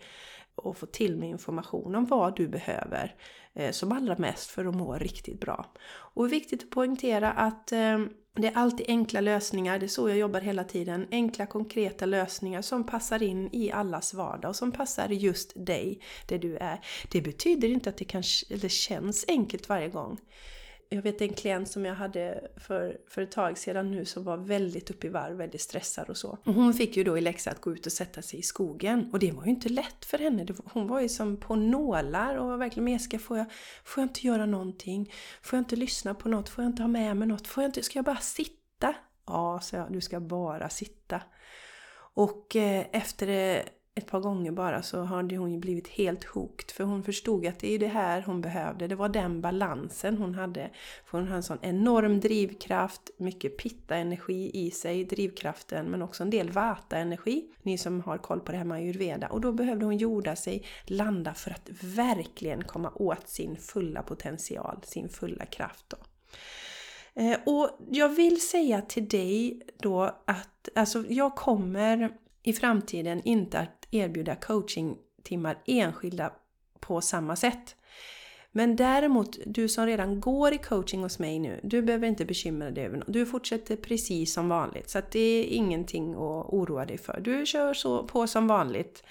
och 0.56 0.78
får 0.78 0.88
till 0.88 1.18
mig 1.18 1.30
information 1.30 1.96
om 1.96 2.06
vad 2.06 2.36
du 2.36 2.48
behöver 2.48 3.16
eh, 3.54 3.72
som 3.72 3.92
allra 3.92 4.16
mest 4.18 4.50
för 4.50 4.66
att 4.66 4.76
må 4.76 4.94
riktigt 4.94 5.40
bra. 5.40 5.74
Och 5.88 6.24
det 6.24 6.30
är 6.30 6.40
viktigt 6.40 6.64
att 6.64 6.70
poängtera 6.70 7.32
att 7.32 7.72
eh, 7.72 8.00
det 8.36 8.48
är 8.48 8.58
alltid 8.58 8.86
enkla 8.90 9.22
lösningar, 9.22 9.80
det 9.80 9.86
är 9.86 9.88
så 9.88 10.10
jag 10.10 10.18
jobbar 10.18 10.42
hela 10.42 10.64
tiden. 10.64 11.08
Enkla 11.12 11.46
konkreta 11.46 12.06
lösningar 12.06 12.62
som 12.62 12.86
passar 12.86 13.24
in 13.24 13.50
i 13.52 13.72
allas 13.72 14.14
vardag 14.14 14.50
och 14.50 14.56
som 14.56 14.72
passar 14.72 15.10
just 15.10 15.66
dig, 15.66 16.02
det 16.28 16.38
du 16.38 16.58
är. 16.58 16.80
Det 17.12 17.22
betyder 17.22 17.68
inte 17.68 17.90
att 17.90 17.98
det, 17.98 18.06
kanske, 18.06 18.56
det 18.56 18.70
känns 18.70 19.26
enkelt 19.28 19.70
varje 19.70 19.90
gång 19.90 20.18
jag 20.94 21.02
vet 21.02 21.22
en 21.22 21.34
klient 21.34 21.70
som 21.70 21.86
jag 21.86 21.96
hade 21.96 22.48
för, 22.58 22.98
för 23.08 23.22
ett 23.22 23.32
tag 23.32 23.58
sedan 23.58 23.92
nu 23.92 24.06
som 24.06 24.24
var 24.24 24.38
väldigt 24.38 24.92
uppe 24.92 25.08
i 25.08 25.10
varv, 25.10 25.38
väldigt 25.38 25.62
stressad 25.62 26.10
och 26.10 26.18
så. 26.18 26.38
Och 26.44 26.54
hon 26.54 26.74
fick 26.74 26.98
ju 26.98 27.04
då 27.04 27.18
i 27.18 27.22
läxa 27.22 27.52
att 27.52 27.62
gå 27.62 27.74
ut 27.74 27.86
och 27.86 27.92
sätta 27.92 28.22
sig 28.22 28.40
i 28.40 28.42
skogen. 28.42 29.10
Och 29.14 29.20
det 29.20 29.32
var 29.32 29.44
ju 29.44 29.50
inte 29.50 29.70
lätt 29.70 30.06
för 30.06 30.18
henne. 30.18 30.48
Hon 30.66 30.88
var 30.88 31.00
ju 31.00 31.10
som 31.10 31.38
på 31.38 31.56
nålar 31.56 32.36
och 32.36 32.48
var 32.48 32.58
verkligen 32.58 32.86
med 32.86 33.02
ska 33.02 33.20
får 33.20 33.38
jag, 33.38 33.46
får 33.84 34.02
jag 34.02 34.10
inte 34.10 34.28
göra 34.28 34.46
någonting? 34.46 35.14
Får 35.42 35.58
jag 35.58 35.62
inte 35.62 35.76
lyssna 35.76 36.14
på 36.14 36.30
något? 36.30 36.50
Får 36.50 36.64
jag 36.64 36.72
inte 36.72 36.84
ha 36.84 36.88
med 36.88 37.18
mig 37.18 37.28
något? 37.28 37.48
Får 37.48 37.64
jag 37.64 37.70
inte, 37.70 37.84
ska 37.84 37.98
jag 37.98 38.06
bara 38.06 38.18
sitta? 38.18 38.96
Ja, 39.28 39.60
sa 39.64 39.78
jag, 39.78 39.94
du 39.94 40.02
ska 40.02 40.20
bara 40.20 40.70
sitta. 40.70 41.22
Och 42.14 42.56
eh, 42.56 42.86
efter 42.92 43.28
eh, 43.28 43.64
ett 43.96 44.08
par 44.08 44.20
gånger 44.20 44.52
bara 44.52 44.82
så 44.82 45.02
hade 45.02 45.38
hon 45.38 45.52
ju 45.52 45.58
blivit 45.58 45.88
helt 45.88 46.24
hooked. 46.24 46.72
För 46.72 46.84
hon 46.84 47.04
förstod 47.04 47.48
att 47.48 47.60
det 47.60 47.76
är 47.76 47.80
det 47.80 47.88
här 47.88 48.22
hon 48.22 48.42
behövde. 48.42 48.88
Det 48.88 48.96
var 48.96 49.10
den 49.10 49.42
balansen 49.42 50.18
hon 50.18 50.36
hade. 50.36 50.70
För 51.06 51.18
hon 51.18 51.28
hade 51.28 51.38
en 51.38 51.44
sån 51.44 51.60
enorm 51.62 52.20
drivkraft, 52.20 53.10
mycket 53.18 53.58
pitta-energi 53.58 54.52
i 54.54 54.72
sig, 54.72 55.04
drivkraften, 55.04 55.86
men 55.86 56.02
också 56.02 56.24
en 56.24 56.30
del 56.30 56.50
vata-energi. 56.50 57.46
Ni 57.62 57.78
som 57.78 58.02
har 58.02 58.18
koll 58.18 58.40
på 58.40 58.52
det 58.52 58.58
här 58.58 58.66
med 58.66 58.78
ayurveda. 58.78 59.28
Och 59.28 59.42
då 59.42 59.52
behövde 59.52 59.86
hon 59.86 59.98
jorda 59.98 60.36
sig, 60.36 60.66
landa 60.86 61.34
för 61.34 61.52
att 61.52 61.70
verkligen 61.82 62.64
komma 62.64 62.92
åt 62.96 63.30
sin 63.30 63.58
fulla 63.58 64.04
potential, 64.04 64.80
sin 64.84 65.10
fulla 65.10 65.46
kraft. 65.46 65.86
Då. 65.88 65.98
Eh, 67.22 67.38
och 67.46 67.70
jag 67.90 68.10
vill 68.10 68.42
säga 68.42 68.82
till 68.82 69.08
dig 69.08 69.62
då 69.78 70.04
att 70.26 70.70
alltså, 70.76 71.04
jag 71.10 71.36
kommer 71.36 72.10
i 72.44 72.54
framtiden 72.54 73.22
inte 73.24 73.60
att 73.60 73.81
erbjuda 73.92 74.36
coachingtimmar 74.36 75.58
enskilda 75.66 76.32
på 76.80 77.02
samma 77.02 77.36
sätt. 77.36 77.76
Men 78.52 78.76
däremot, 78.76 79.40
du 79.46 79.68
som 79.68 79.86
redan 79.86 80.22
går 80.22 80.54
i 80.54 80.58
coaching 80.58 81.02
hos 81.02 81.20
mig 81.20 81.40
nu, 81.40 81.60
du 81.64 81.82
behöver 81.82 82.08
inte 82.08 82.26
bekymra 82.26 82.72
dig 82.72 82.86
över 82.86 82.98
något. 82.98 83.14
Du 83.14 83.26
fortsätter 83.26 83.76
precis 83.76 84.34
som 84.34 84.50
vanligt. 84.50 84.90
Så 84.90 85.00
att 85.00 85.12
det 85.12 85.20
är 85.20 85.44
ingenting 85.44 86.12
att 86.12 86.46
oroa 86.50 86.86
dig 86.86 86.98
för. 86.98 87.20
Du 87.22 87.46
kör 87.46 87.74
så 87.74 88.04
på 88.04 88.28
som 88.28 88.48
vanligt. 88.48 89.04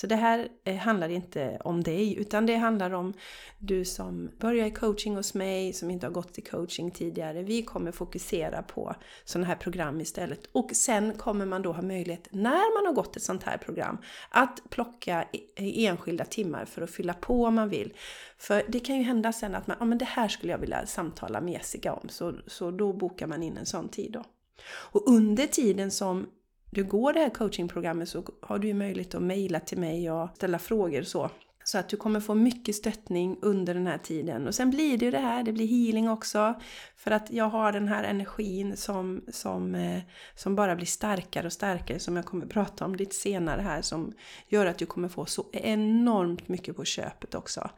Så 0.00 0.06
det 0.06 0.16
här 0.16 0.48
eh, 0.64 0.76
handlar 0.76 1.08
inte 1.08 1.58
om 1.64 1.82
dig, 1.82 2.18
utan 2.18 2.46
det 2.46 2.56
handlar 2.56 2.90
om 2.90 3.12
du 3.58 3.84
som 3.84 4.30
börjar 4.38 4.66
i 4.66 4.70
coaching 4.70 5.16
hos 5.16 5.34
mig, 5.34 5.72
som 5.72 5.90
inte 5.90 6.06
har 6.06 6.12
gått 6.12 6.38
i 6.38 6.42
coaching 6.42 6.90
tidigare. 6.90 7.42
Vi 7.42 7.62
kommer 7.62 7.92
fokusera 7.92 8.62
på 8.62 8.94
sådana 9.24 9.46
här 9.46 9.56
program 9.56 10.00
istället. 10.00 10.46
Och 10.52 10.70
sen 10.74 11.14
kommer 11.14 11.46
man 11.46 11.62
då 11.62 11.72
ha 11.72 11.82
möjlighet, 11.82 12.28
när 12.30 12.78
man 12.78 12.86
har 12.86 12.94
gått 12.94 13.16
ett 13.16 13.22
sånt 13.22 13.42
här 13.42 13.58
program, 13.58 13.98
att 14.30 14.60
plocka 14.70 15.24
e-, 15.32 15.86
enskilda 15.86 16.24
timmar 16.24 16.64
för 16.64 16.82
att 16.82 16.90
fylla 16.90 17.14
på 17.14 17.44
om 17.44 17.54
man 17.54 17.68
vill. 17.68 17.92
För 18.38 18.62
det 18.68 18.80
kan 18.80 18.96
ju 18.96 19.02
hända 19.02 19.32
sen 19.32 19.54
att 19.54 19.66
man, 19.66 19.76
ja 19.80 19.86
men 19.86 19.98
det 19.98 20.04
här 20.04 20.28
skulle 20.28 20.52
jag 20.52 20.58
vilja 20.58 20.86
samtala 20.86 21.40
med 21.40 21.52
Jessica 21.52 21.92
om, 21.92 22.08
så, 22.08 22.34
så 22.46 22.70
då 22.70 22.92
bokar 22.92 23.26
man 23.26 23.42
in 23.42 23.56
en 23.56 23.66
sån 23.66 23.88
tid 23.88 24.12
då. 24.12 24.24
Och 24.68 25.08
under 25.08 25.46
tiden 25.46 25.90
som 25.90 26.26
du 26.70 26.84
går 26.84 27.12
det 27.12 27.20
här 27.20 27.30
coachingprogrammet 27.30 28.08
så 28.08 28.24
har 28.42 28.58
du 28.58 28.68
ju 28.68 28.74
möjlighet 28.74 29.14
att 29.14 29.22
mejla 29.22 29.60
till 29.60 29.78
mig 29.78 30.10
och 30.10 30.28
ställa 30.36 30.58
frågor 30.58 31.00
och 31.00 31.06
så. 31.06 31.30
Så 31.64 31.78
att 31.78 31.88
du 31.88 31.96
kommer 31.96 32.20
få 32.20 32.34
mycket 32.34 32.74
stöttning 32.74 33.38
under 33.42 33.74
den 33.74 33.86
här 33.86 33.98
tiden. 33.98 34.46
Och 34.46 34.54
sen 34.54 34.70
blir 34.70 34.98
det 34.98 35.04
ju 35.04 35.10
det 35.10 35.18
här, 35.18 35.42
det 35.42 35.52
blir 35.52 35.66
healing 35.66 36.10
också. 36.10 36.60
För 36.96 37.10
att 37.10 37.30
jag 37.30 37.44
har 37.44 37.72
den 37.72 37.88
här 37.88 38.04
energin 38.04 38.76
som, 38.76 39.24
som, 39.28 39.74
eh, 39.74 40.02
som 40.34 40.54
bara 40.54 40.76
blir 40.76 40.86
starkare 40.86 41.46
och 41.46 41.52
starkare, 41.52 41.98
som 41.98 42.16
jag 42.16 42.24
kommer 42.24 42.46
prata 42.46 42.84
om 42.84 42.94
lite 42.94 43.14
senare 43.14 43.60
här, 43.60 43.82
som 43.82 44.12
gör 44.48 44.66
att 44.66 44.78
du 44.78 44.86
kommer 44.86 45.08
få 45.08 45.26
så 45.26 45.46
enormt 45.52 46.48
mycket 46.48 46.76
på 46.76 46.84
köpet 46.84 47.34
också. 47.34 47.70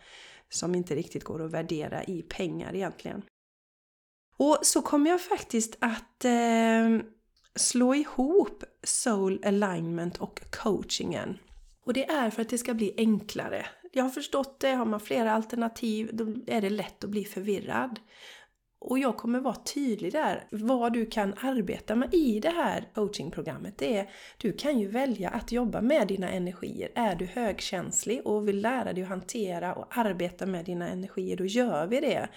som 0.52 0.74
inte 0.74 0.94
riktigt 0.94 1.24
går 1.24 1.44
att 1.44 1.50
värdera 1.50 2.04
i 2.04 2.22
pengar 2.22 2.74
egentligen. 2.74 3.22
Och 4.36 4.58
så 4.62 4.82
kommer 4.82 5.10
jag 5.10 5.20
faktiskt 5.20 5.76
att 5.80 6.24
eh, 6.24 7.00
slå 7.54 7.94
ihop 7.94 8.64
Soul 8.82 9.40
Alignment 9.44 10.16
och 10.16 10.40
coachingen. 10.50 11.38
Och 11.84 11.92
det 11.92 12.10
är 12.10 12.30
för 12.30 12.42
att 12.42 12.48
det 12.48 12.58
ska 12.58 12.74
bli 12.74 12.94
enklare. 12.96 13.66
Jag 13.92 14.02
har 14.02 14.10
förstått 14.10 14.60
det, 14.60 14.70
har 14.70 14.84
man 14.84 15.00
flera 15.00 15.32
alternativ 15.32 16.10
då 16.12 16.24
är 16.46 16.60
det 16.60 16.70
lätt 16.70 17.04
att 17.04 17.10
bli 17.10 17.24
förvirrad. 17.24 18.00
Och 18.82 18.98
jag 18.98 19.16
kommer 19.16 19.40
vara 19.40 19.54
tydlig 19.54 20.12
där. 20.12 20.44
Vad 20.50 20.92
du 20.92 21.06
kan 21.06 21.34
arbeta 21.40 21.94
med 21.94 22.14
i 22.14 22.40
det 22.40 22.50
här 22.50 22.84
coachingprogrammet 22.94 23.78
det 23.78 23.96
är 23.96 24.10
du 24.36 24.52
kan 24.52 24.78
ju 24.78 24.88
välja 24.88 25.30
att 25.30 25.52
jobba 25.52 25.80
med 25.80 26.08
dina 26.08 26.30
energier. 26.30 26.90
Är 26.94 27.14
du 27.14 27.26
högkänslig 27.26 28.26
och 28.26 28.48
vill 28.48 28.60
lära 28.60 28.92
dig 28.92 29.02
att 29.02 29.08
hantera 29.08 29.74
och 29.74 29.98
arbeta 29.98 30.46
med 30.46 30.64
dina 30.64 30.88
energier, 30.88 31.36
då 31.36 31.44
gör 31.44 31.86
vi 31.86 32.00
det. 32.00 32.28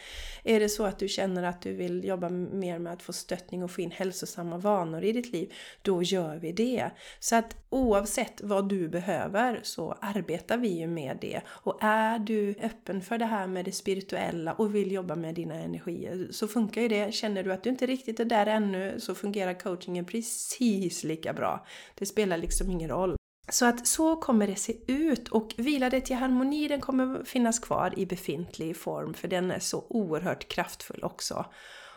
Är 0.43 0.59
det 0.59 0.69
så 0.69 0.85
att 0.85 0.99
du 0.99 1.07
känner 1.07 1.43
att 1.43 1.61
du 1.61 1.73
vill 1.73 2.05
jobba 2.05 2.29
mer 2.29 2.79
med 2.79 2.93
att 2.93 3.01
få 3.01 3.13
stöttning 3.13 3.63
och 3.63 3.71
få 3.71 3.81
in 3.81 3.91
hälsosamma 3.91 4.57
vanor 4.57 5.03
i 5.03 5.11
ditt 5.11 5.33
liv, 5.33 5.53
då 5.81 6.03
gör 6.03 6.35
vi 6.35 6.51
det. 6.51 6.91
Så 7.19 7.35
att 7.35 7.55
oavsett 7.69 8.41
vad 8.43 8.69
du 8.69 8.87
behöver 8.87 9.59
så 9.63 9.97
arbetar 10.01 10.57
vi 10.57 10.67
ju 10.67 10.87
med 10.87 11.17
det. 11.21 11.41
Och 11.47 11.77
är 11.81 12.19
du 12.19 12.55
öppen 12.61 13.01
för 13.01 13.17
det 13.17 13.25
här 13.25 13.47
med 13.47 13.65
det 13.65 13.71
spirituella 13.71 14.53
och 14.53 14.75
vill 14.75 14.91
jobba 14.91 15.15
med 15.15 15.35
dina 15.35 15.55
energier 15.55 16.32
så 16.33 16.47
funkar 16.47 16.81
ju 16.81 16.87
det. 16.87 17.13
Känner 17.13 17.43
du 17.43 17.53
att 17.53 17.63
du 17.63 17.69
inte 17.69 17.85
riktigt 17.85 18.19
är 18.19 18.25
där 18.25 18.45
ännu 18.45 18.99
så 18.99 19.15
fungerar 19.15 19.53
coachingen 19.53 20.05
precis 20.05 21.03
lika 21.03 21.33
bra. 21.33 21.65
Det 21.95 22.05
spelar 22.05 22.37
liksom 22.37 22.71
ingen 22.71 22.89
roll. 22.89 23.15
Så 23.49 23.65
att 23.65 23.87
så 23.87 24.15
kommer 24.15 24.47
det 24.47 24.55
se 24.55 24.73
ut 24.87 25.27
och 25.27 25.53
Vila 25.57 25.89
dig 25.89 26.01
till 26.01 26.15
harmoni 26.15 26.67
den 26.67 26.81
kommer 26.81 27.23
finnas 27.23 27.59
kvar 27.59 27.99
i 27.99 28.05
befintlig 28.05 28.77
form 28.77 29.13
för 29.13 29.27
den 29.27 29.51
är 29.51 29.59
så 29.59 29.85
oerhört 29.89 30.47
kraftfull 30.47 31.03
också. 31.03 31.45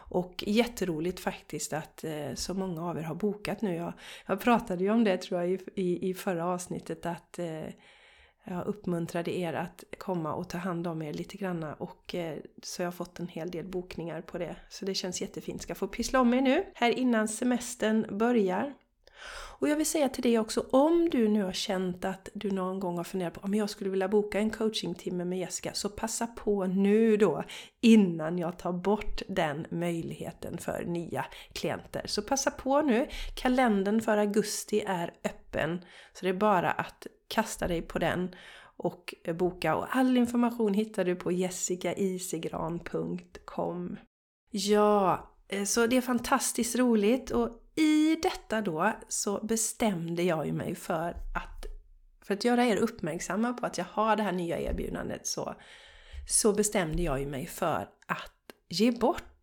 Och 0.08 0.44
jätteroligt 0.46 1.20
faktiskt 1.20 1.72
att 1.72 2.04
eh, 2.04 2.34
så 2.34 2.54
många 2.54 2.90
av 2.90 2.98
er 2.98 3.02
har 3.02 3.14
bokat 3.14 3.62
nu. 3.62 3.74
Jag, 3.74 3.92
jag 4.26 4.40
pratade 4.40 4.84
ju 4.84 4.90
om 4.90 5.04
det 5.04 5.16
tror 5.16 5.40
jag 5.40 5.50
i, 5.50 5.58
i, 5.74 6.10
i 6.10 6.14
förra 6.14 6.46
avsnittet 6.46 7.06
att 7.06 7.38
eh, 7.38 7.66
jag 8.50 8.66
uppmuntrade 8.66 9.38
er 9.38 9.52
att 9.52 9.84
komma 9.98 10.34
och 10.34 10.48
ta 10.48 10.58
hand 10.58 10.86
om 10.86 11.02
er 11.02 11.12
lite 11.12 11.36
granna 11.36 11.74
och 11.74 12.14
eh, 12.14 12.38
så 12.62 12.82
jag 12.82 12.86
har 12.86 12.92
fått 12.92 13.20
en 13.20 13.28
hel 13.28 13.50
del 13.50 13.66
bokningar 13.66 14.22
på 14.22 14.38
det. 14.38 14.56
Så 14.68 14.84
det 14.84 14.94
känns 14.94 15.20
jättefint. 15.20 15.62
Ska 15.62 15.74
få 15.74 15.88
pyssla 15.88 16.20
om 16.20 16.34
er 16.34 16.40
nu 16.40 16.64
här 16.74 16.90
innan 16.90 17.28
semestern 17.28 18.18
börjar. 18.18 18.74
Och 19.58 19.68
jag 19.68 19.76
vill 19.76 19.86
säga 19.86 20.08
till 20.08 20.22
dig 20.22 20.38
också, 20.38 20.66
om 20.70 21.10
du 21.10 21.28
nu 21.28 21.42
har 21.42 21.52
känt 21.52 22.04
att 22.04 22.28
du 22.34 22.50
någon 22.50 22.80
gång 22.80 22.96
har 22.96 23.04
funderat 23.04 23.34
på 23.34 23.40
om 23.40 23.54
jag 23.54 23.70
skulle 23.70 23.90
vilja 23.90 24.08
boka 24.08 24.38
en 24.38 24.50
coachingtimme 24.50 25.24
med 25.24 25.38
Jessica, 25.38 25.70
så 25.74 25.88
passa 25.88 26.26
på 26.26 26.66
nu 26.66 27.16
då 27.16 27.44
innan 27.80 28.38
jag 28.38 28.58
tar 28.58 28.72
bort 28.72 29.22
den 29.28 29.66
möjligheten 29.70 30.58
för 30.58 30.84
nya 30.84 31.26
klienter. 31.52 32.02
Så 32.06 32.22
passa 32.22 32.50
på 32.50 32.82
nu, 32.82 33.08
kalendern 33.34 34.00
för 34.00 34.16
augusti 34.16 34.84
är 34.86 35.14
öppen, 35.24 35.84
så 36.12 36.24
det 36.24 36.28
är 36.28 36.34
bara 36.34 36.70
att 36.70 37.06
kasta 37.28 37.68
dig 37.68 37.82
på 37.82 37.98
den 37.98 38.34
och 38.76 39.14
boka. 39.34 39.76
Och 39.76 39.96
all 39.96 40.16
information 40.16 40.74
hittar 40.74 41.04
du 41.04 41.16
på 41.16 41.32
jessicaisigran.com. 41.32 43.96
Ja, 44.50 45.30
eh, 45.48 45.64
så 45.64 45.86
det 45.86 45.96
är 45.96 46.00
fantastiskt 46.00 46.76
roligt 46.76 47.30
och 47.30 47.62
i 47.74 48.16
detta 48.22 48.60
då 48.60 48.92
så 49.08 49.44
bestämde 49.44 50.22
jag 50.22 50.46
ju 50.46 50.52
mig 50.52 50.74
för 50.74 51.10
att 51.10 51.56
för 52.26 52.34
att 52.34 52.44
göra 52.44 52.66
er 52.66 52.76
uppmärksamma 52.76 53.52
på 53.52 53.66
att 53.66 53.78
jag 53.78 53.84
har 53.90 54.16
det 54.16 54.22
här 54.22 54.32
nya 54.32 54.60
erbjudandet 54.60 55.26
så, 55.26 55.54
så 56.28 56.52
bestämde 56.52 57.02
jag 57.02 57.20
ju 57.20 57.26
mig 57.26 57.46
för 57.46 57.88
att 58.06 58.32
ge 58.68 58.90
bort 58.90 59.35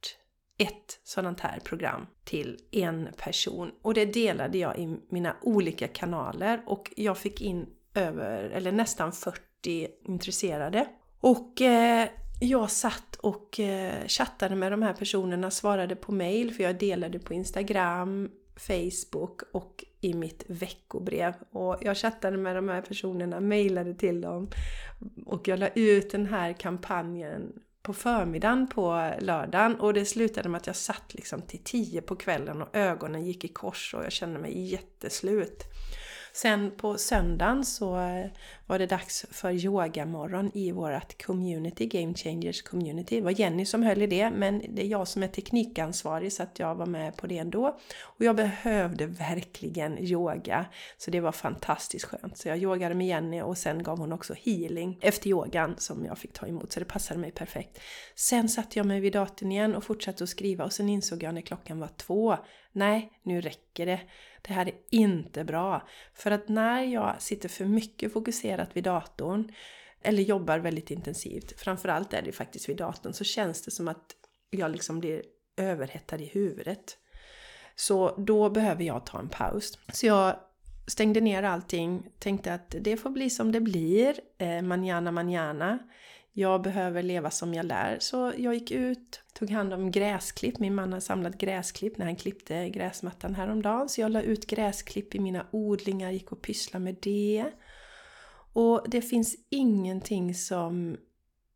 ett 0.57 0.99
sådant 1.03 1.39
här 1.39 1.59
program 1.59 2.07
till 2.23 2.57
en 2.71 3.09
person. 3.17 3.71
Och 3.81 3.93
det 3.93 4.05
delade 4.05 4.57
jag 4.57 4.79
i 4.79 4.97
mina 5.09 5.35
olika 5.41 5.87
kanaler 5.87 6.61
och 6.65 6.93
jag 6.95 7.17
fick 7.17 7.41
in 7.41 7.65
över, 7.93 8.43
eller 8.43 8.71
nästan 8.71 9.11
40 9.11 9.87
intresserade. 10.03 10.87
Och 11.19 11.61
eh, 11.61 12.07
jag 12.41 12.71
satt 12.71 13.15
och 13.15 13.59
eh, 13.59 14.07
chattade 14.07 14.55
med 14.55 14.71
de 14.71 14.81
här 14.81 14.93
personerna, 14.93 15.51
svarade 15.51 15.95
på 15.95 16.11
mail 16.11 16.53
för 16.53 16.63
jag 16.63 16.79
delade 16.79 17.19
på 17.19 17.33
Instagram, 17.33 18.31
Facebook 18.55 19.41
och 19.53 19.83
i 20.01 20.13
mitt 20.13 20.43
veckobrev. 20.47 21.33
Och 21.51 21.77
jag 21.81 21.97
chattade 21.97 22.37
med 22.37 22.55
de 22.55 22.69
här 22.69 22.81
personerna, 22.81 23.39
mailade 23.39 23.93
till 23.93 24.21
dem 24.21 24.49
och 25.25 25.47
jag 25.47 25.59
la 25.59 25.67
ut 25.67 26.11
den 26.11 26.25
här 26.25 26.53
kampanjen 26.53 27.53
på 27.83 27.93
förmiddagen 27.93 28.67
på 28.67 29.13
lördagen 29.19 29.79
och 29.79 29.93
det 29.93 30.05
slutade 30.05 30.49
med 30.49 30.57
att 30.57 30.67
jag 30.67 30.75
satt 30.75 31.13
liksom 31.13 31.41
till 31.41 31.59
tio 31.63 32.01
på 32.01 32.15
kvällen 32.15 32.61
och 32.61 32.75
ögonen 32.75 33.25
gick 33.25 33.45
i 33.45 33.47
kors 33.47 33.93
och 33.93 34.03
jag 34.03 34.11
kände 34.11 34.39
mig 34.39 34.69
jätteslut. 34.69 35.63
Sen 36.35 36.71
på 36.77 36.97
söndagen 36.97 37.65
så 37.65 37.99
eh, 37.99 38.25
var 38.67 38.79
det 38.79 38.85
dags 38.85 39.25
för 39.31 39.51
yogamorgon 39.51 40.51
i 40.53 40.71
vårt 40.71 41.25
community, 41.25 41.85
Game 41.85 42.13
Changers 42.13 42.61
community. 42.61 43.15
Det 43.15 43.21
var 43.21 43.31
Jenny 43.31 43.65
som 43.65 43.83
höll 43.83 44.01
i 44.01 44.07
det, 44.07 44.31
men 44.31 44.75
det 44.75 44.81
är 44.81 44.87
jag 44.87 45.07
som 45.07 45.23
är 45.23 45.27
teknikansvarig 45.27 46.33
så 46.33 46.43
att 46.43 46.59
jag 46.59 46.75
var 46.75 46.85
med 46.85 47.17
på 47.17 47.27
det 47.27 47.37
ändå. 47.37 47.79
Och 48.01 48.25
jag 48.25 48.35
behövde 48.35 49.05
verkligen 49.05 49.99
yoga, 49.99 50.65
så 50.97 51.11
det 51.11 51.19
var 51.19 51.31
fantastiskt 51.31 52.05
skönt. 52.05 52.37
Så 52.37 52.47
jag 52.47 52.57
yogade 52.57 52.95
med 52.95 53.07
Jenny 53.07 53.41
och 53.41 53.57
sen 53.57 53.83
gav 53.83 53.97
hon 53.97 54.13
också 54.13 54.33
healing 54.43 54.99
efter 55.01 55.29
yogan 55.29 55.75
som 55.77 56.05
jag 56.05 56.17
fick 56.17 56.33
ta 56.33 56.47
emot, 56.47 56.71
så 56.71 56.79
det 56.79 56.85
passade 56.85 57.19
mig 57.19 57.31
perfekt. 57.31 57.79
Sen 58.15 58.49
satte 58.49 58.79
jag 58.79 58.85
mig 58.85 58.99
vid 58.99 59.13
datorn 59.13 59.51
igen 59.51 59.75
och 59.75 59.83
fortsatte 59.83 60.23
att 60.23 60.29
skriva 60.29 60.65
och 60.65 60.73
sen 60.73 60.89
insåg 60.89 61.23
jag 61.23 61.33
när 61.33 61.41
klockan 61.41 61.79
var 61.79 61.89
två, 61.97 62.37
nej, 62.73 63.19
nu 63.23 63.41
räcker 63.41 63.85
det. 63.85 64.01
Det 64.41 64.53
här 64.53 64.67
är 64.67 64.75
inte 64.89 65.43
bra. 65.43 65.87
För 66.13 66.31
att 66.31 66.49
när 66.49 66.83
jag 66.83 67.21
sitter 67.21 67.49
för 67.49 67.65
mycket 67.65 68.13
fokuserat 68.13 68.77
vid 68.77 68.83
datorn 68.83 69.51
eller 70.01 70.23
jobbar 70.23 70.59
väldigt 70.59 70.91
intensivt, 70.91 71.59
framförallt 71.59 72.13
är 72.13 72.21
det 72.21 72.31
faktiskt 72.31 72.69
vid 72.69 72.77
datorn, 72.77 73.13
så 73.13 73.23
känns 73.23 73.61
det 73.61 73.71
som 73.71 73.87
att 73.87 74.15
jag 74.49 74.71
liksom 74.71 74.99
blir 74.99 75.23
överhettad 75.57 76.17
i 76.17 76.25
huvudet. 76.25 76.97
Så 77.75 78.15
då 78.17 78.49
behöver 78.49 78.83
jag 78.83 79.05
ta 79.05 79.19
en 79.19 79.29
paus. 79.29 79.79
Så 79.93 80.05
jag 80.05 80.35
stängde 80.87 81.21
ner 81.21 81.43
allting, 81.43 82.09
tänkte 82.19 82.53
att 82.53 82.75
det 82.81 82.97
får 82.97 83.09
bli 83.09 83.29
som 83.29 83.51
det 83.51 83.61
blir, 83.61 84.19
eh, 84.37 84.61
manjana 84.61 85.11
manjana. 85.11 85.79
Jag 86.35 86.61
behöver 86.61 87.03
leva 87.03 87.31
som 87.31 87.53
jag 87.53 87.65
lär. 87.65 87.97
Så 87.99 88.33
jag 88.37 88.53
gick 88.53 88.71
ut, 88.71 89.21
tog 89.33 89.49
hand 89.49 89.73
om 89.73 89.91
gräsklipp. 89.91 90.59
Min 90.59 90.75
man 90.75 90.93
har 90.93 90.99
samlat 90.99 91.37
gräsklipp 91.37 91.97
när 91.97 92.05
han 92.05 92.15
klippte 92.15 92.69
gräsmattan 92.69 93.35
häromdagen. 93.35 93.89
Så 93.89 94.01
jag 94.01 94.11
la 94.11 94.21
ut 94.21 94.47
gräsklipp 94.47 95.15
i 95.15 95.19
mina 95.19 95.45
odlingar, 95.51 96.11
gick 96.11 96.31
och 96.31 96.41
pysslade 96.41 96.83
med 96.85 96.95
det. 97.01 97.45
Och 98.53 98.85
det 98.87 99.01
finns 99.01 99.35
ingenting 99.49 100.35
som 100.35 100.97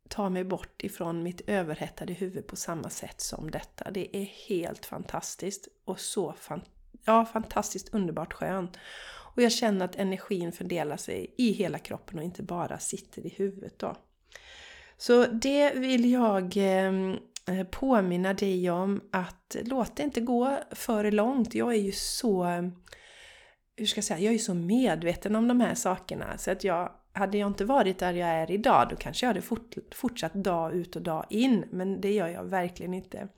tar 0.08 0.30
mig 0.30 0.44
bort 0.44 0.84
ifrån 0.84 1.22
mitt 1.22 1.40
överhettade 1.48 2.12
huvud 2.12 2.46
på 2.46 2.56
samma 2.56 2.90
sätt 2.90 3.20
som 3.20 3.50
detta. 3.50 3.90
Det 3.90 4.16
är 4.16 4.24
helt 4.24 4.86
fantastiskt 4.86 5.68
och 5.84 6.00
så 6.00 6.32
fan, 6.32 6.62
ja, 7.04 7.24
fantastiskt 7.24 7.94
underbart 7.94 8.32
skönt. 8.32 8.78
Och 9.34 9.42
jag 9.42 9.52
känner 9.52 9.84
att 9.84 9.96
energin 9.96 10.52
fördelar 10.52 10.96
sig 10.96 11.34
i 11.38 11.52
hela 11.52 11.78
kroppen 11.78 12.18
och 12.18 12.24
inte 12.24 12.42
bara 12.42 12.78
sitter 12.78 13.26
i 13.26 13.28
huvudet 13.28 13.78
då. 13.78 13.96
Så 14.98 15.26
det 15.26 15.74
vill 15.74 16.10
jag 16.10 16.56
eh, 16.56 16.92
eh, 17.46 17.64
påminna 17.70 18.34
dig 18.34 18.70
om 18.70 19.00
att 19.10 19.56
låt 19.64 19.96
det 19.96 20.02
inte 20.02 20.20
gå 20.20 20.58
för 20.70 21.10
långt. 21.10 21.54
Jag 21.54 21.74
är 21.74 21.78
ju 21.78 21.92
så, 21.92 22.44
hur 23.76 23.86
ska 23.86 23.98
jag 23.98 24.04
säga, 24.04 24.20
jag 24.20 24.34
är 24.34 24.38
så 24.38 24.54
medveten 24.54 25.36
om 25.36 25.48
de 25.48 25.60
här 25.60 25.74
sakerna 25.74 26.38
så 26.38 26.50
att 26.50 26.64
jag 26.64 26.92
hade 27.12 27.38
jag 27.38 27.46
inte 27.46 27.64
varit 27.64 27.98
där 27.98 28.12
jag 28.12 28.28
är 28.28 28.50
idag 28.50 28.86
då 28.90 28.96
kanske 28.96 29.26
jag 29.26 29.28
hade 29.28 29.42
fort, 29.42 29.74
fortsatt 29.94 30.34
dag 30.34 30.74
ut 30.74 30.96
och 30.96 31.02
dag 31.02 31.26
in 31.30 31.64
men 31.70 32.00
det 32.00 32.12
gör 32.12 32.28
jag 32.28 32.44
verkligen 32.44 32.94
inte. 32.94 33.28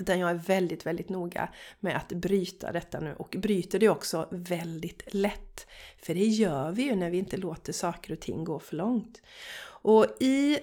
Utan 0.00 0.18
jag 0.18 0.30
är 0.30 0.34
väldigt, 0.34 0.86
väldigt 0.86 1.08
noga 1.08 1.48
med 1.80 1.96
att 1.96 2.08
bryta 2.08 2.72
detta 2.72 3.00
nu 3.00 3.14
och 3.14 3.36
bryter 3.38 3.78
det 3.78 3.88
också 3.88 4.28
väldigt 4.30 5.14
lätt. 5.14 5.66
För 6.02 6.14
det 6.14 6.24
gör 6.24 6.70
vi 6.72 6.82
ju 6.82 6.96
när 6.96 7.10
vi 7.10 7.18
inte 7.18 7.36
låter 7.36 7.72
saker 7.72 8.12
och 8.12 8.20
ting 8.20 8.44
gå 8.44 8.58
för 8.58 8.76
långt. 8.76 9.22
Och 9.82 10.06
i 10.20 10.58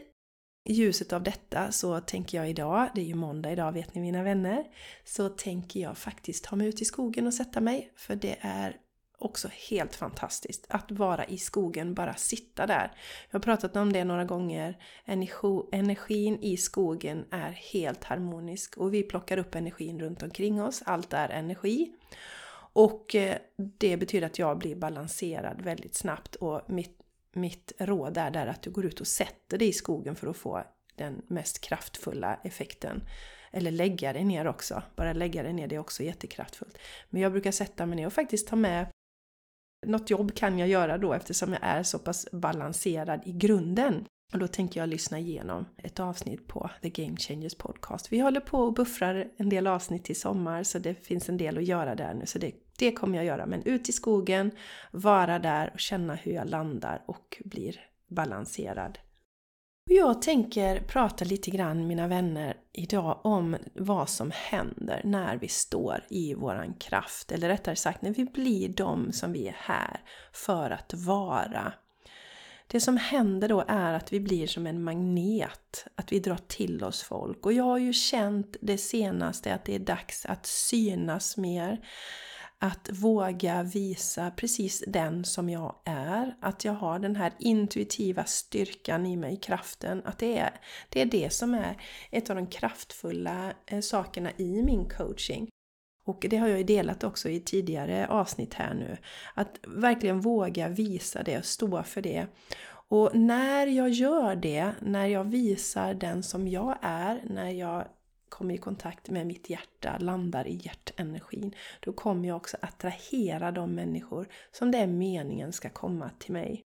i 0.65 0.73
ljuset 0.73 1.13
av 1.13 1.23
detta 1.23 1.71
så 1.71 1.99
tänker 1.99 2.37
jag 2.37 2.49
idag, 2.49 2.89
det 2.95 3.01
är 3.01 3.05
ju 3.05 3.15
måndag 3.15 3.51
idag 3.51 3.71
vet 3.71 3.95
ni 3.95 4.01
mina 4.01 4.23
vänner, 4.23 4.63
så 5.03 5.29
tänker 5.29 5.79
jag 5.79 5.97
faktiskt 5.97 6.43
ta 6.43 6.55
mig 6.55 6.67
ut 6.67 6.81
i 6.81 6.85
skogen 6.85 7.27
och 7.27 7.33
sätta 7.33 7.61
mig. 7.61 7.91
För 7.95 8.15
det 8.15 8.37
är 8.41 8.77
också 9.17 9.49
helt 9.69 9.95
fantastiskt 9.95 10.65
att 10.69 10.91
vara 10.91 11.25
i 11.25 11.37
skogen, 11.37 11.93
bara 11.93 12.15
sitta 12.15 12.67
där. 12.67 12.91
Jag 13.29 13.39
har 13.39 13.43
pratat 13.43 13.75
om 13.75 13.93
det 13.93 14.03
några 14.03 14.25
gånger. 14.25 14.77
Energin 15.71 16.39
i 16.41 16.57
skogen 16.57 17.25
är 17.31 17.51
helt 17.51 18.03
harmonisk 18.03 18.77
och 18.77 18.93
vi 18.93 19.03
plockar 19.03 19.37
upp 19.37 19.55
energin 19.55 19.99
runt 19.99 20.23
omkring 20.23 20.61
oss. 20.61 20.83
Allt 20.85 21.13
är 21.13 21.29
energi. 21.29 21.91
Och 22.73 23.15
eh, 23.15 23.37
det 23.57 23.97
betyder 23.97 24.27
att 24.27 24.39
jag 24.39 24.57
blir 24.57 24.75
balanserad 24.75 25.61
väldigt 25.61 25.95
snabbt 25.95 26.35
och 26.35 26.61
mitt 26.67 27.04
mitt 27.35 27.71
råd 27.77 28.17
är 28.17 28.31
där 28.31 28.47
att 28.47 28.61
du 28.61 28.71
går 28.71 28.85
ut 28.85 29.01
och 29.01 29.07
sätter 29.07 29.57
dig 29.57 29.67
i 29.67 29.73
skogen 29.73 30.15
för 30.15 30.27
att 30.27 30.37
få 30.37 30.63
den 30.95 31.21
mest 31.27 31.61
kraftfulla 31.61 32.39
effekten. 32.43 33.03
Eller 33.51 33.71
lägga 33.71 34.13
dig 34.13 34.23
ner 34.23 34.47
också. 34.47 34.83
Bara 34.95 35.13
lägga 35.13 35.43
dig 35.43 35.53
ner, 35.53 35.67
det 35.67 35.75
är 35.75 35.79
också 35.79 36.03
jättekraftfullt. 36.03 36.77
Men 37.09 37.21
jag 37.21 37.31
brukar 37.31 37.51
sätta 37.51 37.85
mig 37.85 37.95
ner 37.95 38.05
och 38.07 38.13
faktiskt 38.13 38.47
ta 38.47 38.55
med 38.55 38.87
något 39.87 40.09
jobb 40.09 40.33
kan 40.35 40.59
jag 40.59 40.69
göra 40.69 40.97
då 40.97 41.13
eftersom 41.13 41.53
jag 41.53 41.61
är 41.63 41.83
så 41.83 41.99
pass 41.99 42.27
balanserad 42.31 43.21
i 43.25 43.31
grunden. 43.31 44.05
Och 44.33 44.39
då 44.39 44.47
tänker 44.47 44.79
jag 44.79 44.89
lyssna 44.89 45.19
igenom 45.19 45.65
ett 45.77 45.99
avsnitt 45.99 46.47
på 46.47 46.69
The 46.81 46.89
Game 46.89 47.17
Changers 47.17 47.55
Podcast. 47.55 48.11
Vi 48.11 48.19
håller 48.19 48.39
på 48.39 48.59
och 48.59 48.73
buffrar 48.73 49.27
en 49.37 49.49
del 49.49 49.67
avsnitt 49.67 50.03
till 50.03 50.19
sommar 50.19 50.63
så 50.63 50.79
det 50.79 51.05
finns 51.05 51.29
en 51.29 51.37
del 51.37 51.57
att 51.57 51.63
göra 51.65 51.95
där 51.95 52.13
nu. 52.13 52.25
Så 52.25 52.39
det, 52.39 52.51
det 52.77 52.91
kommer 52.91 53.17
jag 53.17 53.25
göra. 53.25 53.45
Men 53.45 53.63
ut 53.63 53.89
i 53.89 53.91
skogen, 53.91 54.51
vara 54.91 55.39
där 55.39 55.71
och 55.73 55.79
känna 55.79 56.15
hur 56.15 56.31
jag 56.31 56.49
landar 56.49 57.03
och 57.07 57.41
blir 57.45 57.79
balanserad. 58.07 58.99
Jag 59.89 60.21
tänker 60.21 60.79
prata 60.79 61.25
lite 61.25 61.51
grann, 61.51 61.87
mina 61.87 62.07
vänner, 62.07 62.57
idag 62.73 63.19
om 63.23 63.57
vad 63.73 64.09
som 64.09 64.31
händer 64.33 65.01
när 65.03 65.37
vi 65.37 65.47
står 65.47 66.03
i 66.09 66.33
våran 66.33 66.73
kraft. 66.73 67.31
Eller 67.31 67.47
rättare 67.47 67.75
sagt, 67.75 68.01
när 68.01 68.13
vi 68.13 68.25
blir 68.25 68.69
de 68.69 69.11
som 69.11 69.31
vi 69.33 69.47
är 69.47 69.55
här 69.59 70.01
för 70.33 70.71
att 70.71 70.93
vara. 70.93 71.73
Det 72.67 72.81
som 72.81 72.97
händer 72.97 73.49
då 73.49 73.63
är 73.67 73.93
att 73.93 74.13
vi 74.13 74.19
blir 74.19 74.47
som 74.47 74.67
en 74.67 74.83
magnet, 74.83 75.87
att 75.95 76.11
vi 76.11 76.19
drar 76.19 76.39
till 76.47 76.83
oss 76.83 77.03
folk. 77.03 77.45
Och 77.45 77.53
jag 77.53 77.63
har 77.63 77.77
ju 77.77 77.93
känt 77.93 78.57
det 78.61 78.77
senaste 78.77 79.53
att 79.53 79.65
det 79.65 79.75
är 79.75 79.79
dags 79.79 80.25
att 80.25 80.45
synas 80.45 81.37
mer 81.37 81.87
att 82.65 82.89
våga 82.91 83.63
visa 83.63 84.31
precis 84.31 84.83
den 84.87 85.25
som 85.25 85.49
jag 85.49 85.75
är. 85.85 86.35
Att 86.41 86.65
jag 86.65 86.73
har 86.73 86.99
den 86.99 87.15
här 87.15 87.33
intuitiva 87.39 88.23
styrkan 88.23 89.05
i 89.05 89.17
mig, 89.17 89.37
kraften. 89.37 90.01
Att 90.05 90.19
det 90.19 90.37
är 90.37 90.59
det, 90.89 91.01
är 91.01 91.05
det 91.05 91.33
som 91.33 91.53
är 91.53 91.81
ett 92.11 92.29
av 92.29 92.35
de 92.35 92.47
kraftfulla 92.47 93.53
eh, 93.65 93.79
sakerna 93.79 94.31
i 94.37 94.63
min 94.63 94.89
coaching. 94.89 95.49
Och 96.05 96.25
det 96.29 96.37
har 96.37 96.47
jag 96.47 96.57
ju 96.57 96.63
delat 96.63 97.03
också 97.03 97.29
i 97.29 97.39
tidigare 97.39 98.07
avsnitt 98.07 98.53
här 98.53 98.73
nu. 98.73 98.97
Att 99.33 99.59
verkligen 99.67 100.21
våga 100.21 100.67
visa 100.67 101.23
det 101.23 101.37
och 101.37 101.45
stå 101.45 101.83
för 101.83 102.01
det. 102.01 102.27
Och 102.87 103.15
när 103.15 103.67
jag 103.67 103.89
gör 103.89 104.35
det, 104.35 104.71
när 104.81 105.05
jag 105.05 105.23
visar 105.23 105.93
den 105.93 106.23
som 106.23 106.47
jag 106.47 106.77
är, 106.81 107.21
när 107.25 107.49
jag 107.49 107.85
kommer 108.35 108.53
i 108.53 108.57
kontakt 108.57 109.09
med 109.09 109.27
mitt 109.27 109.49
hjärta, 109.49 109.97
landar 109.99 110.47
i 110.47 110.61
hjärtenergin, 110.63 111.55
då 111.79 111.93
kommer 111.93 112.27
jag 112.27 112.37
också 112.37 112.57
attrahera 112.61 113.51
de 113.51 113.75
människor 113.75 114.27
som 114.51 114.71
det 114.71 114.77
är 114.77 114.87
meningen 114.87 115.53
ska 115.53 115.69
komma 115.69 116.11
till 116.19 116.33
mig. 116.33 116.61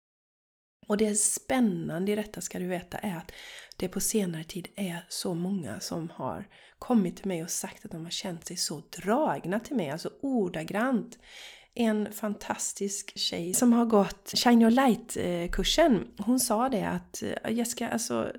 Och 0.87 0.97
det 0.97 1.15
spännande 1.15 2.13
i 2.13 2.17
detta 2.17 2.41
ska 2.41 2.59
du 2.59 2.67
veta 2.67 2.99
är 2.99 3.17
att 3.17 3.33
det 3.77 3.89
på 3.89 4.01
senare 4.01 4.45
tid 4.45 4.69
är 4.77 5.07
så 5.09 5.35
många 5.35 5.81
som 5.81 6.11
har 6.11 6.49
kommit 6.79 7.17
till 7.17 7.29
mig 7.29 7.43
och 7.43 7.51
sagt 7.51 7.85
att 7.85 7.91
de 7.91 8.05
har 8.05 8.11
känt 8.11 8.47
sig 8.47 8.57
så 8.57 8.83
dragna 9.03 9.61
till 9.61 9.77
mig, 9.77 9.91
alltså 9.91 10.11
ordagrant. 10.21 11.19
En 11.75 12.13
fantastisk 12.13 13.19
tjej 13.19 13.55
som 13.55 13.73
har 13.73 13.87
gått 13.87 14.33
Shine 14.35 14.63
Your 14.63 14.71
Light-kursen, 14.71 15.95
eh, 15.95 16.25
hon 16.25 16.41
sa 16.41 16.69
det 16.69 16.89
att 16.89 17.23
eh, 17.23 17.53
Jessica, 17.53 17.89
alltså 17.89 18.33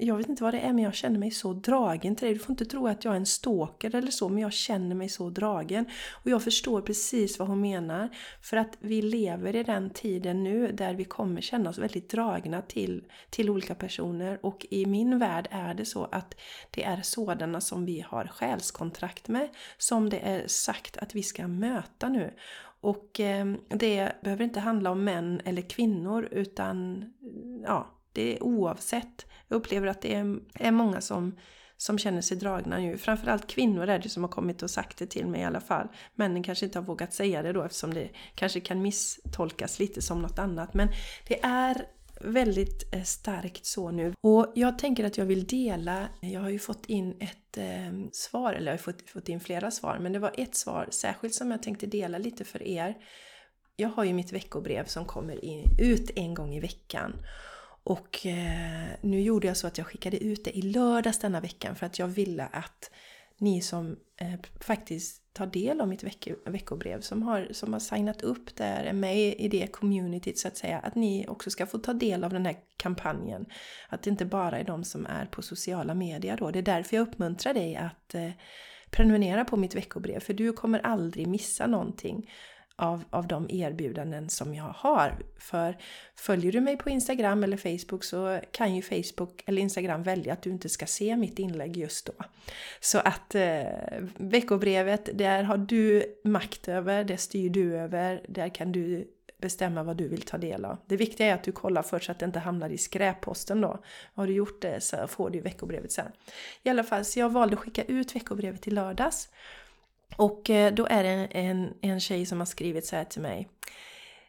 jag 0.00 0.16
vet 0.16 0.28
inte 0.28 0.42
vad 0.42 0.54
det 0.54 0.60
är 0.60 0.72
men 0.72 0.84
jag 0.84 0.94
känner 0.94 1.18
mig 1.18 1.30
så 1.30 1.52
dragen 1.52 2.16
till 2.16 2.26
dig. 2.26 2.34
Du 2.34 2.40
får 2.40 2.50
inte 2.52 2.64
tro 2.64 2.86
att 2.86 3.04
jag 3.04 3.12
är 3.12 3.16
en 3.16 3.26
stalker 3.26 3.94
eller 3.94 4.10
så 4.10 4.28
men 4.28 4.42
jag 4.42 4.52
känner 4.52 4.94
mig 4.94 5.08
så 5.08 5.30
dragen. 5.30 5.86
Och 6.24 6.30
jag 6.30 6.42
förstår 6.42 6.80
precis 6.80 7.38
vad 7.38 7.48
hon 7.48 7.60
menar. 7.60 8.08
För 8.42 8.56
att 8.56 8.76
vi 8.80 9.02
lever 9.02 9.56
i 9.56 9.62
den 9.62 9.90
tiden 9.90 10.44
nu 10.44 10.72
där 10.72 10.94
vi 10.94 11.04
kommer 11.04 11.40
känna 11.40 11.70
oss 11.70 11.78
väldigt 11.78 12.10
dragna 12.10 12.62
till, 12.62 13.04
till 13.30 13.50
olika 13.50 13.74
personer. 13.74 14.38
Och 14.42 14.66
i 14.70 14.86
min 14.86 15.18
värld 15.18 15.48
är 15.50 15.74
det 15.74 15.84
så 15.84 16.04
att 16.04 16.34
det 16.70 16.84
är 16.84 17.02
sådana 17.02 17.60
som 17.60 17.84
vi 17.84 18.00
har 18.00 18.24
själskontrakt 18.24 19.28
med. 19.28 19.48
Som 19.78 20.10
det 20.10 20.18
är 20.18 20.46
sagt 20.46 20.96
att 20.96 21.14
vi 21.14 21.22
ska 21.22 21.48
möta 21.48 22.08
nu. 22.08 22.34
Och 22.80 23.20
eh, 23.20 23.46
det 23.68 24.12
behöver 24.22 24.44
inte 24.44 24.60
handla 24.60 24.90
om 24.90 25.04
män 25.04 25.40
eller 25.44 25.62
kvinnor 25.62 26.28
utan 26.30 27.04
ja, 27.66 27.97
det 28.18 28.36
är 28.36 28.42
oavsett. 28.42 29.26
Jag 29.48 29.56
upplever 29.56 29.86
att 29.86 30.02
det 30.02 30.14
är, 30.14 30.38
är 30.54 30.70
många 30.70 31.00
som, 31.00 31.36
som 31.76 31.98
känner 31.98 32.20
sig 32.20 32.36
dragna 32.36 32.78
nu. 32.78 32.98
Framförallt 32.98 33.46
kvinnor 33.46 33.88
är 33.88 33.98
det 33.98 34.08
som 34.08 34.22
har 34.22 34.30
kommit 34.30 34.62
och 34.62 34.70
sagt 34.70 34.98
det 34.98 35.06
till 35.06 35.26
mig 35.26 35.40
i 35.40 35.44
alla 35.44 35.60
fall. 35.60 35.88
Männen 36.14 36.42
kanske 36.42 36.66
inte 36.66 36.78
har 36.78 36.86
vågat 36.86 37.12
säga 37.12 37.42
det 37.42 37.52
då 37.52 37.62
eftersom 37.62 37.94
det 37.94 38.08
kanske 38.34 38.60
kan 38.60 38.82
misstolkas 38.82 39.78
lite 39.78 40.02
som 40.02 40.22
något 40.22 40.38
annat. 40.38 40.74
Men 40.74 40.88
det 41.28 41.42
är 41.42 41.86
väldigt 42.20 42.94
eh, 42.94 43.02
starkt 43.02 43.66
så 43.66 43.90
nu. 43.90 44.12
Och 44.20 44.52
jag 44.54 44.78
tänker 44.78 45.04
att 45.04 45.18
jag 45.18 45.24
vill 45.24 45.46
dela, 45.46 46.08
jag 46.20 46.40
har 46.40 46.50
ju 46.50 46.58
fått 46.58 46.86
in 46.86 47.16
ett 47.20 47.56
eh, 47.56 48.10
svar, 48.12 48.52
eller 48.52 48.66
jag 48.66 48.72
har 48.72 48.82
fått, 48.82 49.10
fått 49.10 49.28
in 49.28 49.40
flera 49.40 49.70
svar, 49.70 49.98
men 50.00 50.12
det 50.12 50.18
var 50.18 50.32
ett 50.38 50.56
svar 50.56 50.88
särskilt 50.90 51.34
som 51.34 51.50
jag 51.50 51.62
tänkte 51.62 51.86
dela 51.86 52.18
lite 52.18 52.44
för 52.44 52.62
er. 52.62 52.94
Jag 53.76 53.88
har 53.88 54.04
ju 54.04 54.12
mitt 54.12 54.32
veckobrev 54.32 54.84
som 54.84 55.04
kommer 55.04 55.44
in, 55.44 55.64
ut 55.78 56.10
en 56.16 56.34
gång 56.34 56.54
i 56.54 56.60
veckan. 56.60 57.12
Och 57.88 58.26
eh, 58.26 58.88
nu 59.00 59.20
gjorde 59.20 59.46
jag 59.46 59.56
så 59.56 59.66
att 59.66 59.78
jag 59.78 59.86
skickade 59.86 60.24
ut 60.24 60.44
det 60.44 60.58
i 60.58 60.62
lördags 60.62 61.18
denna 61.18 61.40
veckan 61.40 61.76
för 61.76 61.86
att 61.86 61.98
jag 61.98 62.08
ville 62.08 62.46
att 62.46 62.90
ni 63.38 63.60
som 63.60 63.96
eh, 64.16 64.34
faktiskt 64.60 65.22
tar 65.32 65.46
del 65.46 65.80
av 65.80 65.88
mitt 65.88 66.02
veck 66.02 66.28
veckobrev, 66.44 67.00
som 67.00 67.22
har, 67.22 67.48
som 67.50 67.72
har 67.72 67.80
signat 67.80 68.22
upp 68.22 68.56
där, 68.56 68.84
är 68.84 68.92
med 68.92 69.16
i 69.18 69.48
det 69.48 69.66
communityt 69.66 70.38
så 70.38 70.48
att 70.48 70.56
säga, 70.56 70.78
att 70.78 70.94
ni 70.94 71.26
också 71.28 71.50
ska 71.50 71.66
få 71.66 71.78
ta 71.78 71.92
del 71.92 72.24
av 72.24 72.32
den 72.32 72.46
här 72.46 72.56
kampanjen. 72.76 73.46
Att 73.88 74.02
det 74.02 74.10
inte 74.10 74.24
bara 74.24 74.58
är 74.58 74.64
de 74.64 74.84
som 74.84 75.06
är 75.06 75.26
på 75.26 75.42
sociala 75.42 75.94
medier 75.94 76.36
då. 76.36 76.50
Det 76.50 76.58
är 76.58 76.62
därför 76.62 76.96
jag 76.96 77.08
uppmuntrar 77.08 77.54
dig 77.54 77.76
att 77.76 78.14
eh, 78.14 78.30
prenumerera 78.90 79.44
på 79.44 79.56
mitt 79.56 79.74
veckobrev, 79.74 80.20
för 80.20 80.34
du 80.34 80.52
kommer 80.52 80.78
aldrig 80.78 81.26
missa 81.26 81.66
någonting 81.66 82.30
av, 82.78 83.04
av 83.10 83.26
de 83.26 83.50
erbjudanden 83.50 84.28
som 84.28 84.54
jag 84.54 84.74
har. 84.76 85.18
För 85.38 85.76
följer 86.16 86.52
du 86.52 86.60
mig 86.60 86.76
på 86.76 86.90
Instagram 86.90 87.44
eller 87.44 87.56
Facebook 87.56 88.04
så 88.04 88.40
kan 88.52 88.74
ju 88.74 88.82
Facebook 88.82 89.42
eller 89.46 89.62
Instagram 89.62 90.02
välja 90.02 90.32
att 90.32 90.42
du 90.42 90.50
inte 90.50 90.68
ska 90.68 90.86
se 90.86 91.16
mitt 91.16 91.38
inlägg 91.38 91.76
just 91.76 92.06
då. 92.06 92.12
Så 92.80 92.98
att 92.98 93.34
eh, 93.34 93.62
veckobrevet, 94.16 95.08
där 95.14 95.42
har 95.42 95.58
du 95.58 96.04
makt 96.24 96.68
över, 96.68 97.04
det 97.04 97.18
styr 97.18 97.50
du 97.50 97.76
över, 97.76 98.24
där 98.28 98.48
kan 98.48 98.72
du 98.72 99.08
bestämma 99.38 99.82
vad 99.82 99.96
du 99.96 100.08
vill 100.08 100.22
ta 100.22 100.38
del 100.38 100.64
av. 100.64 100.78
Det 100.86 100.96
viktiga 100.96 101.26
är 101.26 101.34
att 101.34 101.44
du 101.44 101.52
kollar 101.52 101.82
först 101.82 102.06
så 102.06 102.12
att 102.12 102.18
det 102.18 102.26
inte 102.26 102.38
hamnar 102.38 102.70
i 102.70 102.78
skräpposten 102.78 103.60
då. 103.60 103.78
Har 104.14 104.26
du 104.26 104.32
gjort 104.32 104.62
det 104.62 104.80
så 104.80 105.06
får 105.06 105.30
du 105.30 105.40
veckobrevet 105.40 105.92
sen. 105.92 106.12
I 106.62 106.68
alla 106.68 106.84
fall, 106.84 107.04
så 107.04 107.18
jag 107.18 107.30
valde 107.30 107.54
att 107.54 107.60
skicka 107.60 107.82
ut 107.82 108.16
veckobrevet 108.16 108.66
i 108.66 108.70
lördags. 108.70 109.28
Och 110.16 110.50
eh, 110.50 110.74
då 110.74 110.86
är 110.90 111.02
det 111.02 111.28
en, 111.30 111.74
en 111.82 112.00
tjej 112.00 112.26
som 112.26 112.38
har 112.38 112.46
skrivit 112.46 112.86
så 112.86 112.96
här 112.96 113.04
till 113.04 113.22
mig. 113.22 113.48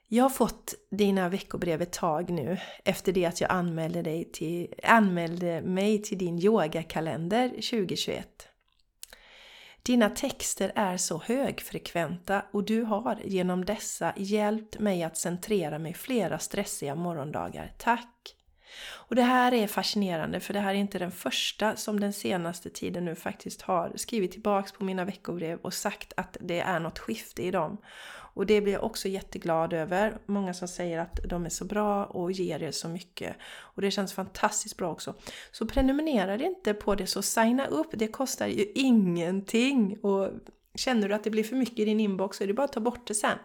Jag 0.08 0.24
har 0.24 0.30
fått 0.30 0.74
dina 0.92 1.30
veckobrev 1.30 1.82
ett 1.82 1.94
tag 1.94 2.30
nu 2.30 2.58
efter 2.86 3.12
det 3.12 3.26
att 3.26 3.42
jag 3.42 3.52
anmälde, 3.52 4.02
dig 4.02 4.32
till, 4.32 4.74
anmälde 4.84 5.62
mig 5.62 6.02
till 6.02 6.18
din 6.18 6.40
yogakalender 6.40 7.50
2021. 7.50 8.48
Dina 9.84 10.10
texter 10.10 10.72
är 10.76 10.98
så 10.98 11.22
högfrekventa 11.26 12.46
och 12.52 12.64
du 12.64 12.82
har 12.82 13.20
genom 13.24 13.66
dessa 13.66 14.14
hjälpt 14.18 14.80
mig 14.80 15.04
att 15.04 15.18
centrera 15.18 15.80
mig 15.80 15.94
flera 15.94 16.40
stressiga 16.40 16.96
morgondagar. 16.96 17.74
Tack! 17.78 18.36
Och 18.92 19.16
det 19.16 19.22
här 19.22 19.54
är 19.54 19.68
fascinerande 19.68 20.40
för 20.40 20.54
det 20.54 20.60
här 20.60 20.70
är 20.70 20.78
inte 20.78 21.00
den 21.00 21.12
första 21.12 21.76
som 21.76 22.00
den 22.00 22.14
senaste 22.14 22.70
tiden 22.70 23.06
nu 23.06 23.16
faktiskt 23.16 23.62
har 23.62 23.92
skrivit 23.96 24.32
tillbaks 24.32 24.72
på 24.72 24.84
mina 24.84 25.06
veckobrev 25.06 25.60
och 25.62 25.74
sagt 25.74 26.14
att 26.18 26.38
det 26.42 26.60
är 26.60 26.80
något 26.80 27.00
skifte 27.00 27.44
i 27.44 27.52
dem. 27.52 27.78
Och 28.34 28.46
det 28.46 28.62
blir 28.62 28.74
jag 28.74 28.84
också 28.84 29.08
jätteglad 29.08 29.74
över. 29.74 30.18
Många 30.26 30.54
som 30.54 30.68
säger 30.68 31.00
att 31.00 31.20
de 31.30 31.46
är 31.46 31.50
så 31.50 31.66
bra 31.66 32.06
och 32.06 32.32
ger 32.32 32.64
er 32.64 32.72
så 32.72 32.88
mycket. 32.90 33.36
Och 33.60 33.82
det 33.82 33.92
känns 33.92 34.14
fantastiskt 34.14 34.78
bra 34.78 34.92
också. 34.92 35.14
Så 35.52 35.66
prenumerera 35.66 36.36
inte 36.36 36.74
på 36.74 36.96
det, 36.96 37.08
så 37.08 37.22
signa 37.22 37.66
upp. 37.66 37.88
Det 37.94 38.08
kostar 38.08 38.48
ju 38.48 38.66
ingenting. 38.76 40.00
Och 40.02 40.32
känner 40.76 41.10
du 41.10 41.16
att 41.16 41.24
det 41.24 41.30
blir 41.30 41.44
för 41.44 41.56
mycket 41.56 41.80
i 41.80 41.86
din 41.86 42.00
inbox 42.00 42.38
så 42.38 42.44
är 42.44 42.48
det 42.48 42.54
bara 42.54 42.66
att 42.66 42.74
ta 42.74 42.80
bort 42.80 43.08
det 43.08 43.16
sen. 43.16 43.38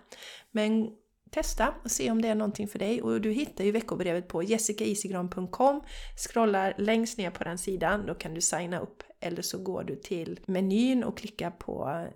Men 0.51 0.91
testa 1.35 1.75
och 1.85 1.91
se 1.91 2.11
om 2.11 2.23
det 2.23 2.29
är 2.29 2.35
någonting 2.35 2.69
för 2.69 2.79
dig. 2.79 3.03
Och 3.03 3.21
du 3.21 3.33
hittar 3.33 3.65
ju 3.65 3.71
veckobrevet 3.71 4.29
på 4.29 4.43
jessicaisigran.com. 4.43 5.83
Scrollar 6.17 6.75
längst 6.79 7.19
ner 7.19 7.31
på 7.31 7.45
den 7.45 7.59
sidan, 7.59 8.07
då 8.07 8.15
kan 8.15 8.35
du 8.35 8.41
signa 8.41 8.81
upp. 8.81 9.03
Eller 9.21 9.43
så 9.43 9.59
går 9.59 9.85
du 9.85 9.97
till 9.97 10.41
menyn 10.47 11.05
och 11.05 11.19
klickar 11.19 11.51
på 11.51 12.07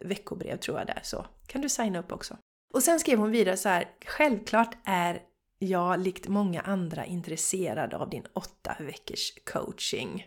veckobrev 0.00 0.56
tror 0.56 0.78
jag 0.78 0.86
där, 0.86 1.00
så 1.02 1.26
kan 1.46 1.60
du 1.60 1.68
signa 1.68 1.98
upp 1.98 2.12
också. 2.12 2.36
Och 2.74 2.82
sen 2.82 3.00
skrev 3.00 3.18
hon 3.18 3.30
vidare 3.30 3.56
så 3.56 3.68
här, 3.68 3.84
självklart 4.06 4.76
är 4.84 5.22
jag 5.58 6.00
likt 6.00 6.28
många 6.28 6.60
andra 6.60 7.06
intresserad 7.06 7.94
av 7.94 8.10
din 8.10 8.26
åtta 8.32 8.76
veckors 8.80 9.32
coaching. 9.52 10.26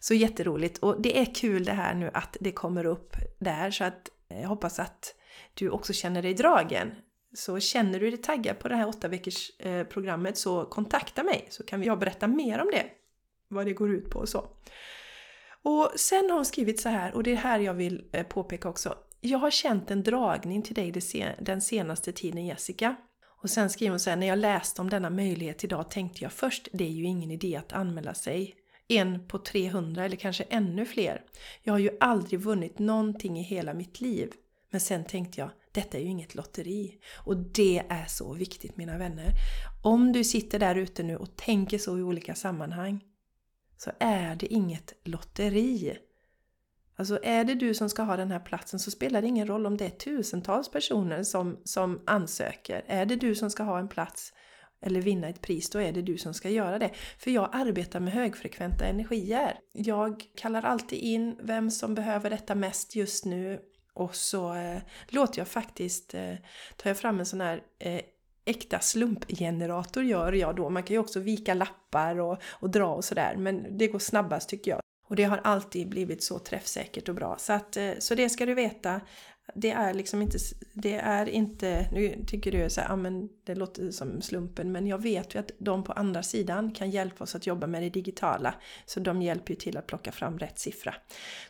Så 0.00 0.14
jätteroligt 0.14 0.78
och 0.78 1.02
det 1.02 1.18
är 1.18 1.34
kul 1.34 1.64
det 1.64 1.72
här 1.72 1.94
nu 1.94 2.10
att 2.14 2.36
det 2.40 2.52
kommer 2.52 2.86
upp 2.86 3.16
där 3.38 3.70
så 3.70 3.84
att 3.84 4.10
jag 4.28 4.48
hoppas 4.48 4.78
att 4.78 5.14
du 5.54 5.70
också 5.70 5.92
känner 5.92 6.22
dig 6.22 6.34
dragen 6.34 6.94
så 7.34 7.60
känner 7.60 8.00
du 8.00 8.10
dig 8.10 8.22
taggad 8.22 8.58
på 8.58 8.68
det 8.68 8.76
här 8.76 8.88
åtta 8.88 9.08
veckors 9.08 9.50
eh, 9.58 9.84
programmet 9.84 10.38
så 10.38 10.64
kontakta 10.64 11.22
mig 11.22 11.46
så 11.50 11.62
kan 11.62 11.82
jag 11.82 11.98
berätta 11.98 12.26
mer 12.26 12.60
om 12.60 12.70
det. 12.72 12.86
Vad 13.48 13.66
det 13.66 13.72
går 13.72 13.90
ut 13.90 14.10
på 14.10 14.18
och 14.18 14.28
så. 14.28 14.46
Och 15.62 15.92
sen 15.96 16.30
har 16.30 16.36
hon 16.36 16.44
skrivit 16.44 16.80
så 16.80 16.88
här, 16.88 17.14
och 17.14 17.22
det 17.22 17.32
är 17.32 17.36
här 17.36 17.58
jag 17.58 17.74
vill 17.74 18.04
eh, 18.12 18.26
påpeka 18.26 18.68
också. 18.68 18.94
Jag 19.20 19.38
har 19.38 19.50
känt 19.50 19.90
en 19.90 20.02
dragning 20.02 20.62
till 20.62 20.74
dig 20.74 20.92
den 21.38 21.60
senaste 21.60 22.12
tiden 22.12 22.46
Jessica. 22.46 22.96
Och 23.42 23.50
sen 23.50 23.70
skriver 23.70 23.90
hon 23.90 24.00
så 24.00 24.10
här, 24.10 24.16
när 24.16 24.26
jag 24.26 24.38
läste 24.38 24.80
om 24.80 24.90
denna 24.90 25.10
möjlighet 25.10 25.64
idag 25.64 25.90
tänkte 25.90 26.24
jag 26.24 26.32
först, 26.32 26.68
det 26.72 26.84
är 26.84 26.90
ju 26.90 27.04
ingen 27.04 27.30
idé 27.30 27.56
att 27.56 27.72
anmäla 27.72 28.14
sig. 28.14 28.54
En 28.88 29.28
på 29.28 29.38
300 29.38 30.04
eller 30.04 30.16
kanske 30.16 30.44
ännu 30.44 30.86
fler. 30.86 31.22
Jag 31.62 31.72
har 31.72 31.78
ju 31.78 31.90
aldrig 32.00 32.40
vunnit 32.40 32.78
någonting 32.78 33.38
i 33.38 33.42
hela 33.42 33.74
mitt 33.74 34.00
liv. 34.00 34.32
Men 34.70 34.80
sen 34.80 35.04
tänkte 35.04 35.40
jag, 35.40 35.50
detta 35.72 35.98
är 35.98 36.02
ju 36.02 36.08
inget 36.08 36.34
lotteri. 36.34 36.98
Och 37.24 37.36
det 37.36 37.82
är 37.88 38.06
så 38.06 38.32
viktigt 38.32 38.76
mina 38.76 38.98
vänner. 38.98 39.32
Om 39.82 40.12
du 40.12 40.24
sitter 40.24 40.58
där 40.58 40.74
ute 40.74 41.02
nu 41.02 41.16
och 41.16 41.36
tänker 41.36 41.78
så 41.78 41.98
i 41.98 42.02
olika 42.02 42.34
sammanhang 42.34 43.04
så 43.76 43.90
är 44.00 44.36
det 44.36 44.46
inget 44.46 44.92
lotteri. 45.04 45.98
Alltså 46.96 47.18
är 47.22 47.44
det 47.44 47.54
du 47.54 47.74
som 47.74 47.90
ska 47.90 48.02
ha 48.02 48.16
den 48.16 48.30
här 48.30 48.40
platsen 48.40 48.80
så 48.80 48.90
spelar 48.90 49.22
det 49.22 49.28
ingen 49.28 49.46
roll 49.46 49.66
om 49.66 49.76
det 49.76 49.84
är 49.84 49.90
tusentals 49.90 50.70
personer 50.70 51.22
som, 51.22 51.60
som 51.64 52.02
ansöker. 52.06 52.84
Är 52.86 53.06
det 53.06 53.16
du 53.16 53.34
som 53.34 53.50
ska 53.50 53.62
ha 53.62 53.78
en 53.78 53.88
plats 53.88 54.32
eller 54.82 55.00
vinna 55.00 55.28
ett 55.28 55.40
pris, 55.40 55.70
då 55.70 55.78
är 55.78 55.92
det 55.92 56.02
du 56.02 56.18
som 56.18 56.34
ska 56.34 56.50
göra 56.50 56.78
det. 56.78 56.90
För 57.18 57.30
jag 57.30 57.48
arbetar 57.52 58.00
med 58.00 58.12
högfrekventa 58.12 58.84
energier. 58.84 59.58
Jag 59.72 60.24
kallar 60.36 60.62
alltid 60.62 60.98
in 60.98 61.36
vem 61.42 61.70
som 61.70 61.94
behöver 61.94 62.30
detta 62.30 62.54
mest 62.54 62.96
just 62.96 63.24
nu 63.24 63.60
och 64.00 64.14
så 64.16 64.54
eh, 64.54 64.78
låter 65.08 65.38
jag 65.38 65.48
faktiskt, 65.48 66.14
eh, 66.14 66.34
tar 66.76 66.90
jag 66.90 66.98
fram 66.98 67.20
en 67.20 67.26
sån 67.26 67.40
här 67.40 67.62
eh, 67.78 68.00
äkta 68.44 68.80
slumpgenerator 68.80 70.04
gör 70.04 70.32
jag 70.32 70.56
då. 70.56 70.70
Man 70.70 70.82
kan 70.82 70.94
ju 70.94 71.00
också 71.00 71.20
vika 71.20 71.54
lappar 71.54 72.20
och, 72.20 72.38
och 72.44 72.70
dra 72.70 72.94
och 72.94 73.04
sådär 73.04 73.36
men 73.38 73.78
det 73.78 73.86
går 73.86 73.98
snabbast 73.98 74.48
tycker 74.48 74.70
jag. 74.70 74.80
Och 75.08 75.16
det 75.16 75.24
har 75.24 75.40
alltid 75.44 75.88
blivit 75.88 76.22
så 76.22 76.38
träffsäkert 76.38 77.08
och 77.08 77.14
bra. 77.14 77.36
Så, 77.38 77.52
att, 77.52 77.76
eh, 77.76 77.92
så 77.98 78.14
det 78.14 78.28
ska 78.28 78.46
du 78.46 78.54
veta. 78.54 79.00
Det 79.54 79.70
är 79.70 79.94
liksom 79.94 80.22
inte, 80.22 80.38
det 80.74 80.94
är 80.94 81.28
inte, 81.28 81.88
nu 81.92 82.24
tycker 82.26 82.52
du 82.52 82.70
så 82.70 82.80
här, 82.80 82.88
ja 82.88 82.96
men 82.96 83.28
det 83.44 83.54
låter 83.54 83.90
som 83.90 84.22
slumpen, 84.22 84.72
men 84.72 84.86
jag 84.86 85.02
vet 85.02 85.34
ju 85.34 85.38
att 85.38 85.50
de 85.58 85.84
på 85.84 85.92
andra 85.92 86.22
sidan 86.22 86.74
kan 86.74 86.90
hjälpa 86.90 87.24
oss 87.24 87.34
att 87.34 87.46
jobba 87.46 87.66
med 87.66 87.82
det 87.82 87.90
digitala. 87.90 88.54
Så 88.86 89.00
de 89.00 89.22
hjälper 89.22 89.52
ju 89.52 89.56
till 89.56 89.76
att 89.76 89.86
plocka 89.86 90.12
fram 90.12 90.38
rätt 90.38 90.58
siffra. 90.58 90.94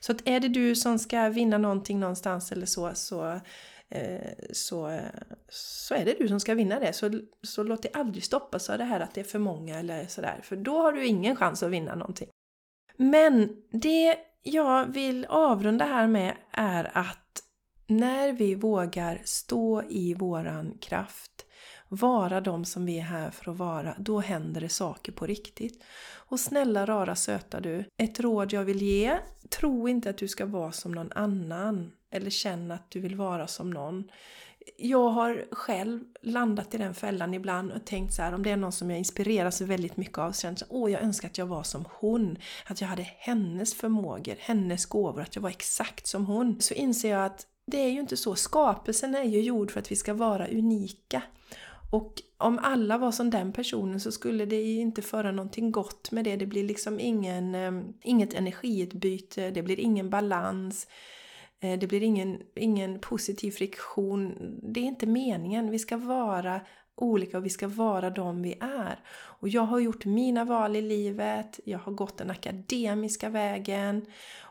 Så 0.00 0.12
att 0.12 0.28
är 0.28 0.40
det 0.40 0.48
du 0.48 0.74
som 0.74 0.98
ska 0.98 1.28
vinna 1.28 1.58
någonting 1.58 2.00
någonstans 2.00 2.52
eller 2.52 2.66
så, 2.66 2.90
så 2.94 3.40
eh, 3.88 4.32
så, 4.52 5.00
så 5.48 5.94
är 5.94 6.04
det 6.04 6.14
du 6.18 6.28
som 6.28 6.40
ska 6.40 6.54
vinna 6.54 6.80
det. 6.80 6.92
Så, 6.92 7.20
så 7.42 7.62
låt 7.62 7.82
dig 7.82 7.90
aldrig 7.94 8.24
stoppas 8.24 8.70
av 8.70 8.78
det 8.78 8.84
här 8.84 9.00
att 9.00 9.14
det 9.14 9.20
är 9.20 9.24
för 9.24 9.38
många 9.38 9.78
eller 9.78 10.06
sådär. 10.06 10.40
För 10.42 10.56
då 10.56 10.82
har 10.82 10.92
du 10.92 11.06
ingen 11.06 11.36
chans 11.36 11.62
att 11.62 11.70
vinna 11.70 11.94
någonting. 11.94 12.28
Men 12.96 13.56
det 13.72 14.16
jag 14.42 14.86
vill 14.86 15.26
avrunda 15.28 15.84
här 15.84 16.06
med 16.06 16.34
är 16.50 16.90
att 16.94 17.19
när 17.90 18.33
vi 18.33 18.55
vågar 18.55 19.20
stå 19.24 19.83
i 19.88 20.14
våran 20.14 20.79
kraft, 20.81 21.46
vara 21.88 22.40
de 22.40 22.64
som 22.64 22.87
vi 22.87 22.98
är 22.98 23.03
här 23.03 23.31
för 23.31 23.50
att 23.50 23.57
vara, 23.57 23.94
då 23.98 24.20
händer 24.20 24.61
det 24.61 24.68
saker 24.68 25.12
på 25.12 25.26
riktigt. 25.26 25.83
Och 26.12 26.40
snälla 26.40 26.87
rara 26.87 27.16
söta 27.16 27.61
du, 27.61 27.85
ett 27.96 28.20
råd 28.20 28.53
jag 28.53 28.64
vill 28.64 28.83
ge, 28.83 29.18
tro 29.48 29.88
inte 29.88 30.11
att 30.11 30.18
du 30.18 30.29
ska 30.29 30.46
vara 30.46 30.72
som 30.72 30.92
någon 30.92 31.12
annan 31.12 31.92
eller 32.11 32.31
känna 32.31 32.74
att 32.74 32.90
du 32.90 33.00
vill 33.00 33.16
vara 33.16 33.46
som 33.46 33.70
någon. 33.70 34.11
Jag 34.76 35.09
har 35.09 35.44
själv 35.50 36.00
landat 36.22 36.74
i 36.74 36.79
den 36.79 36.94
fällan 36.94 37.35
ibland 37.35 37.72
och 37.72 37.87
tänkt 37.87 38.14
så 38.14 38.22
här, 38.22 38.33
om 38.33 38.42
det 38.42 38.50
är 38.50 38.57
någon 38.57 38.72
som 38.72 38.90
jag 38.90 38.98
inspireras 38.98 39.61
väldigt 39.61 39.96
mycket 39.96 40.18
av, 40.18 40.33
så 40.33 40.40
känner 40.40 40.59
jag 40.61 40.68
åh 40.70 40.92
jag 40.92 41.03
önskar 41.03 41.29
att 41.29 41.38
jag 41.38 41.46
var 41.46 41.62
som 41.62 41.85
hon. 41.90 42.38
Att 42.66 42.81
jag 42.81 42.88
hade 42.88 43.07
hennes 43.18 43.74
förmågor, 43.74 44.35
hennes 44.38 44.87
gåvor, 44.87 45.22
att 45.22 45.35
jag 45.35 45.42
var 45.42 45.50
exakt 45.50 46.07
som 46.07 46.26
hon. 46.26 46.61
Så 46.61 46.74
inser 46.74 47.11
jag 47.11 47.24
att 47.24 47.46
det 47.70 47.78
är 47.78 47.90
ju 47.90 48.00
inte 48.00 48.16
så. 48.16 48.35
Skapelsen 48.35 49.14
är 49.14 49.24
ju 49.24 49.40
gjord 49.40 49.70
för 49.70 49.80
att 49.80 49.92
vi 49.92 49.96
ska 49.96 50.14
vara 50.14 50.48
unika. 50.48 51.22
Och 51.90 52.22
om 52.38 52.59
alla 52.62 52.98
var 52.98 53.12
som 53.12 53.30
den 53.30 53.52
personen 53.52 54.00
så 54.00 54.12
skulle 54.12 54.46
det 54.46 54.62
ju 54.62 54.80
inte 54.80 55.02
föra 55.02 55.33
någonting 55.33 55.72
gott 55.72 56.11
med 56.11 56.24
det. 56.24 56.37
Det 56.37 56.46
blir 56.46 56.64
liksom 56.64 57.00
ingen, 57.00 57.54
eh, 57.54 57.72
inget 58.02 58.35
energiutbyte, 58.35 59.50
det 59.50 59.62
blir 59.62 59.80
ingen 59.80 60.11
balans. 60.11 60.87
Eh, 61.61 61.78
det 61.78 61.87
blir 61.87 62.02
ingen, 62.02 62.42
ingen 62.54 62.98
positiv 62.98 63.50
friktion. 63.50 64.35
Det 64.62 64.80
är 64.80 64.85
inte 64.85 65.06
meningen. 65.06 65.70
Vi 65.70 65.78
ska 65.78 65.96
vara 65.96 66.61
olika 66.94 67.38
och 67.38 67.44
vi 67.44 67.50
ska 67.50 67.68
vara 67.68 68.11
de 68.11 68.42
vi 68.42 68.54
är. 68.61 68.98
Och 69.12 69.48
jag 69.48 69.62
har 69.62 69.80
gjort 69.80 70.04
mina 70.04 70.44
val 70.44 70.76
i 70.76 70.83
livet. 70.83 71.61
Jag 71.64 71.78
har 71.78 71.92
gått 71.92 72.16
den 72.16 72.30
akademiska 72.30 73.28
vägen. 73.28 74.06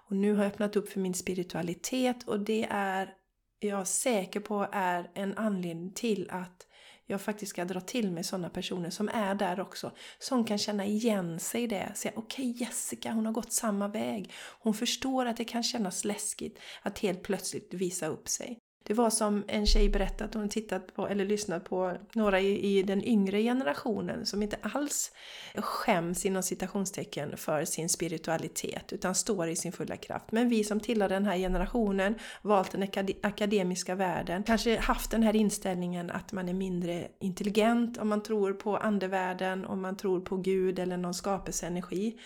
Och 0.09 0.15
nu 0.15 0.33
har 0.33 0.43
jag 0.43 0.51
öppnat 0.51 0.75
upp 0.75 0.89
för 0.89 0.99
min 0.99 1.13
spiritualitet 1.13 2.23
och 2.27 2.39
det 2.39 2.67
är 2.69 3.13
jag 3.59 3.87
säker 3.87 4.39
på 4.39 4.67
är 4.71 5.11
en 5.13 5.37
anledning 5.37 5.93
till 5.93 6.29
att 6.29 6.67
jag 7.05 7.21
faktiskt 7.21 7.49
ska 7.49 7.65
dra 7.65 7.81
till 7.81 8.11
mig 8.11 8.23
sådana 8.23 8.49
personer 8.49 8.89
som 8.89 9.09
är 9.09 9.35
där 9.35 9.59
också. 9.59 9.91
Som 10.19 10.45
kan 10.45 10.57
känna 10.57 10.85
igen 10.85 11.39
sig 11.39 11.63
i 11.63 11.67
det. 11.67 11.91
Säga 11.95 12.13
okej 12.15 12.51
okay, 12.51 12.65
Jessica, 12.65 13.11
hon 13.11 13.25
har 13.25 13.33
gått 13.33 13.53
samma 13.53 13.87
väg. 13.87 14.31
Hon 14.59 14.73
förstår 14.73 15.25
att 15.25 15.37
det 15.37 15.45
kan 15.45 15.63
kännas 15.63 16.05
läskigt 16.05 16.59
att 16.81 16.99
helt 16.99 17.23
plötsligt 17.23 17.73
visa 17.73 18.07
upp 18.07 18.29
sig. 18.29 18.59
Det 18.89 18.95
var 18.95 19.09
som 19.09 19.43
en 19.47 19.65
tjej 19.65 19.89
berättade 19.89 20.39
hon 20.39 20.49
tittat 20.49 20.95
på 20.95 21.07
eller 21.07 21.25
lyssnat 21.25 21.63
på 21.63 21.97
några 22.15 22.39
i, 22.39 22.77
i 22.77 22.83
den 22.83 23.03
yngre 23.05 23.41
generationen 23.41 24.25
som 24.25 24.43
inte 24.43 24.57
alls 24.61 25.11
skäms 25.55 26.25
inom 26.25 26.43
citationstecken 26.43 27.37
för 27.37 27.65
sin 27.65 27.89
spiritualitet 27.89 28.93
utan 28.93 29.15
står 29.15 29.47
i 29.47 29.55
sin 29.55 29.71
fulla 29.71 29.97
kraft. 29.97 30.31
Men 30.31 30.49
vi 30.49 30.63
som 30.63 30.79
tillhör 30.79 31.09
den 31.09 31.25
här 31.25 31.37
generationen, 31.37 32.15
valt 32.41 32.71
den 32.71 32.87
akademiska 33.21 33.95
världen, 33.95 34.43
kanske 34.43 34.79
haft 34.79 35.11
den 35.11 35.23
här 35.23 35.35
inställningen 35.35 36.11
att 36.11 36.31
man 36.31 36.49
är 36.49 36.53
mindre 36.53 37.07
intelligent 37.19 37.97
om 37.97 38.09
man 38.09 38.23
tror 38.23 38.53
på 38.53 38.77
andevärlden, 38.77 39.65
om 39.65 39.81
man 39.81 39.97
tror 39.97 40.19
på 40.21 40.37
Gud 40.37 40.79
eller 40.79 40.97
någon 40.97 41.13
skapelseenergi 41.13 42.17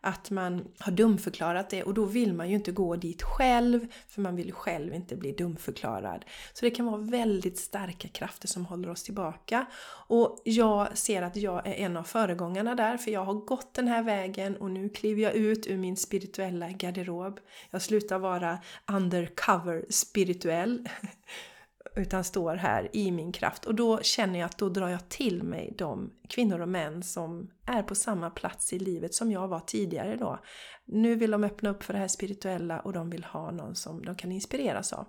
att 0.00 0.30
man 0.30 0.68
har 0.78 0.92
dumförklarat 0.92 1.70
det 1.70 1.82
och 1.82 1.94
då 1.94 2.04
vill 2.04 2.34
man 2.34 2.48
ju 2.48 2.54
inte 2.54 2.72
gå 2.72 2.96
dit 2.96 3.22
själv 3.22 3.86
för 4.08 4.20
man 4.20 4.36
vill 4.36 4.46
ju 4.46 4.52
själv 4.52 4.94
inte 4.94 5.16
bli 5.16 5.32
dumförklarad. 5.32 6.24
Så 6.52 6.64
det 6.64 6.70
kan 6.70 6.86
vara 6.86 6.96
väldigt 6.96 7.58
starka 7.58 8.08
krafter 8.08 8.48
som 8.48 8.66
håller 8.66 8.90
oss 8.90 9.02
tillbaka. 9.02 9.66
Och 10.06 10.42
jag 10.44 10.98
ser 10.98 11.22
att 11.22 11.36
jag 11.36 11.66
är 11.66 11.74
en 11.74 11.96
av 11.96 12.02
föregångarna 12.02 12.74
där 12.74 12.96
för 12.96 13.10
jag 13.10 13.24
har 13.24 13.34
gått 13.34 13.74
den 13.74 13.88
här 13.88 14.02
vägen 14.02 14.56
och 14.56 14.70
nu 14.70 14.88
kliver 14.88 15.22
jag 15.22 15.34
ut 15.34 15.66
ur 15.66 15.76
min 15.76 15.96
spirituella 15.96 16.70
garderob. 16.70 17.40
Jag 17.70 17.82
slutar 17.82 18.18
vara 18.18 18.58
undercover 18.86 19.84
spirituell 19.90 20.88
utan 21.96 22.24
står 22.24 22.54
här 22.54 22.88
i 22.92 23.10
min 23.10 23.32
kraft. 23.32 23.64
Och 23.64 23.74
då 23.74 24.02
känner 24.02 24.38
jag 24.38 24.46
att 24.46 24.58
då 24.58 24.68
drar 24.68 24.88
jag 24.88 25.08
till 25.08 25.42
mig 25.42 25.74
de 25.78 26.12
kvinnor 26.28 26.60
och 26.60 26.68
män 26.68 27.02
som 27.02 27.50
är 27.66 27.82
på 27.82 27.94
samma 27.94 28.30
plats 28.30 28.72
i 28.72 28.78
livet 28.78 29.14
som 29.14 29.32
jag 29.32 29.48
var 29.48 29.60
tidigare 29.60 30.16
då. 30.16 30.38
Nu 30.84 31.14
vill 31.14 31.30
de 31.30 31.44
öppna 31.44 31.70
upp 31.70 31.82
för 31.82 31.92
det 31.92 31.98
här 31.98 32.08
spirituella 32.08 32.80
och 32.80 32.92
de 32.92 33.10
vill 33.10 33.24
ha 33.24 33.50
någon 33.50 33.74
som 33.74 34.04
de 34.04 34.14
kan 34.14 34.32
inspireras 34.32 34.92
av. 34.92 35.06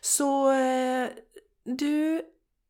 Så 0.00 0.52
eh, 0.52 1.08
du 1.64 2.22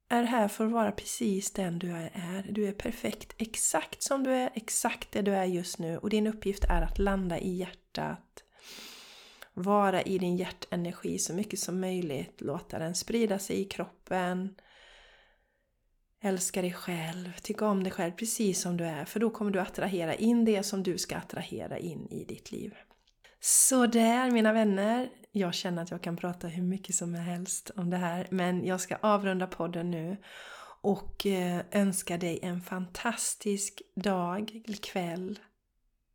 är 0.09 0.22
här 0.22 0.48
för 0.48 0.66
att 0.66 0.72
vara 0.72 0.92
precis 0.92 1.53
den 1.53 1.79
du 1.79 1.90
är. 1.92 2.46
Du 2.51 2.68
är 2.68 2.72
perfekt 2.72 3.35
exakt 3.38 4.03
som 4.03 4.25
du 4.25 4.31
är, 4.31 4.51
exakt 4.55 5.12
det 5.12 5.22
du 5.22 5.35
är 5.35 5.44
just 5.44 5.79
nu 5.79 5.98
och 5.98 6.11
din 6.11 6.27
uppgift 6.27 6.64
är 6.64 6.83
att 6.83 6.98
landa 6.98 7.38
i 7.38 7.57
hjärtat 7.57 8.41
vara 9.54 10.02
i 10.02 10.18
din 10.18 10.36
hjärtenergi 10.36 11.18
så 11.18 11.34
mycket 11.34 11.58
som 11.58 11.80
möjligt. 11.80 12.40
Låta 12.40 12.78
den 12.78 12.94
sprida 12.94 13.38
sig 13.38 13.60
i 13.60 13.64
kroppen. 13.64 14.54
Älska 16.24 16.62
dig 16.62 16.72
själv, 16.72 17.32
tycka 17.42 17.66
om 17.66 17.84
dig 17.84 17.92
själv 17.92 18.12
precis 18.12 18.60
som 18.60 18.76
du 18.76 18.84
är. 18.84 19.04
För 19.04 19.20
då 19.20 19.30
kommer 19.30 19.50
du 19.50 19.60
attrahera 19.60 20.14
in 20.14 20.44
det 20.44 20.62
som 20.62 20.82
du 20.82 20.98
ska 20.98 21.16
attrahera 21.16 21.78
in 21.78 22.08
i 22.10 22.24
ditt 22.24 22.52
liv. 22.52 22.74
Så 23.40 23.86
där 23.86 24.30
mina 24.30 24.52
vänner. 24.52 25.10
Jag 25.32 25.54
känner 25.54 25.82
att 25.82 25.90
jag 25.90 26.02
kan 26.02 26.16
prata 26.16 26.48
hur 26.48 26.62
mycket 26.62 26.94
som 26.94 27.14
helst 27.14 27.70
om 27.76 27.90
det 27.90 27.96
här. 27.96 28.26
Men 28.30 28.66
jag 28.66 28.80
ska 28.80 28.96
avrunda 28.96 29.46
podden 29.46 29.90
nu. 29.90 30.16
Och 30.82 31.26
eh, 31.26 31.60
önska 31.70 32.18
dig 32.18 32.38
en 32.42 32.60
fantastisk 32.60 33.82
dag, 33.94 34.62
kväll, 34.82 35.38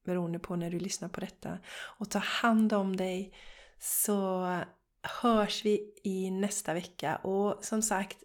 beroende 0.07 0.39
på 0.39 0.55
när 0.55 0.69
du 0.71 0.79
lyssnar 0.79 1.09
på 1.09 1.19
detta. 1.19 1.57
Och 1.69 2.09
ta 2.09 2.19
hand 2.19 2.73
om 2.73 2.95
dig 2.95 3.33
så 3.79 4.47
hörs 5.21 5.65
vi 5.65 5.93
i 6.03 6.31
nästa 6.31 6.73
vecka. 6.73 7.15
Och 7.15 7.65
som 7.65 7.81
sagt, 7.81 8.17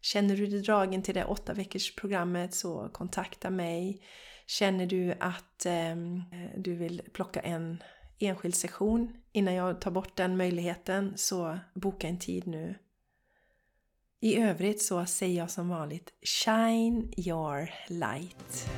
känner 0.00 0.36
du 0.36 0.46
dig 0.46 0.60
dragen 0.60 1.02
till 1.02 1.14
det 1.14 1.24
åtta 1.24 1.54
veckors 1.54 1.94
programmet 1.94 2.54
så 2.54 2.88
kontakta 2.92 3.50
mig. 3.50 4.02
Känner 4.46 4.86
du 4.86 5.14
att 5.20 5.66
eh, 5.66 5.96
du 6.56 6.74
vill 6.74 7.02
plocka 7.12 7.40
en 7.40 7.82
enskild 8.18 8.54
session 8.54 9.12
innan 9.32 9.54
jag 9.54 9.80
tar 9.80 9.90
bort 9.90 10.16
den 10.16 10.36
möjligheten 10.36 11.12
så 11.16 11.58
boka 11.74 12.08
en 12.08 12.18
tid 12.18 12.46
nu 12.46 12.74
I 14.20 14.36
övrigt 14.36 14.82
så 14.82 15.06
säger 15.06 15.38
jag 15.38 15.50
som 15.50 15.68
vanligt 15.68 16.12
Shine 16.22 17.12
your 17.16 17.70
light. 17.88 18.68